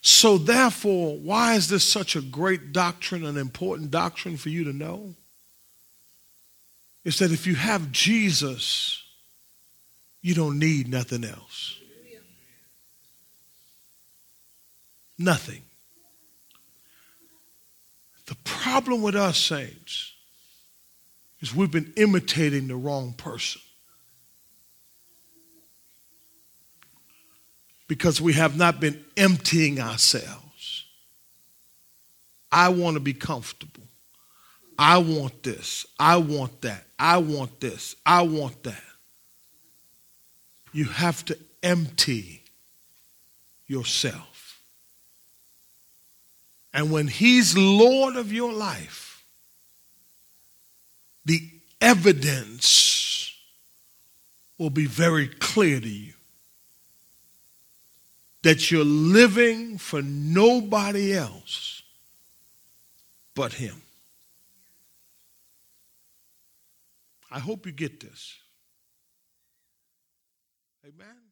So, 0.01 0.39
therefore, 0.39 1.17
why 1.19 1.55
is 1.55 1.69
this 1.69 1.85
such 1.85 2.17
a 2.17 2.21
great 2.21 2.73
doctrine, 2.73 3.25
an 3.25 3.37
important 3.37 3.93
doctrine 3.93 4.39
for 4.39 4.49
you 4.49 4.65
to 4.65 4.73
know? 4.73 5.15
It's 7.05 7.21
that 7.21 7.31
if 7.31 7.47
you 7.47 7.55
have 7.55 7.93
Jesus, 7.93 9.05
you 10.21 10.35
don't 10.35 10.59
need 10.59 10.89
nothing 10.89 11.23
else. 11.23 11.79
Nothing. 15.19 15.63
The 18.27 18.35
problem 18.45 19.03
with 19.03 19.15
us, 19.15 19.39
saints, 19.39 20.13
is 21.41 21.55
we've 21.55 21.71
been 21.71 21.93
imitating 21.97 22.69
the 22.69 22.77
wrong 22.77 23.13
person. 23.13 23.63
Because 27.89 28.21
we 28.21 28.33
have 28.33 28.57
not 28.57 28.81
been 28.81 29.05
emptying 29.17 29.81
ourselves. 29.81 30.85
I 32.51 32.71
want 32.71 32.95
to 32.95 33.01
be 33.01 33.15
comfortable. 33.15 33.85
I 34.79 34.99
want 34.99 35.43
this. 35.43 35.87
I 35.99 36.17
want 36.17 36.61
that. 36.63 36.85
I 36.99 37.19
want 37.19 37.61
this. 37.61 37.95
I 38.05 38.23
want 38.23 38.63
that. 38.65 38.83
You 40.73 40.85
have 40.85 41.25
to 41.27 41.39
empty 41.63 42.43
yourself. 43.67 44.36
And 46.77 46.93
when 46.93 47.09
He's 47.09 47.57
Lord 47.57 48.17
of 48.17 48.31
your 48.31 48.53
life, 48.53 49.25
the 51.25 51.41
evidence 51.81 53.35
will 54.59 54.69
be 54.69 54.85
very 54.85 55.27
clear 55.27 55.81
to 55.81 55.89
you 55.89 56.13
that 58.43 58.71
you're 58.71 58.85
living 58.85 59.79
for 59.79 60.03
nobody 60.03 61.15
else 61.15 61.83
but 63.35 63.55
Him. 63.55 63.81
I 67.31 67.39
hope 67.39 67.65
you 67.65 67.73
get 67.73 68.01
this. 68.01 68.37
Amen. 70.85 71.26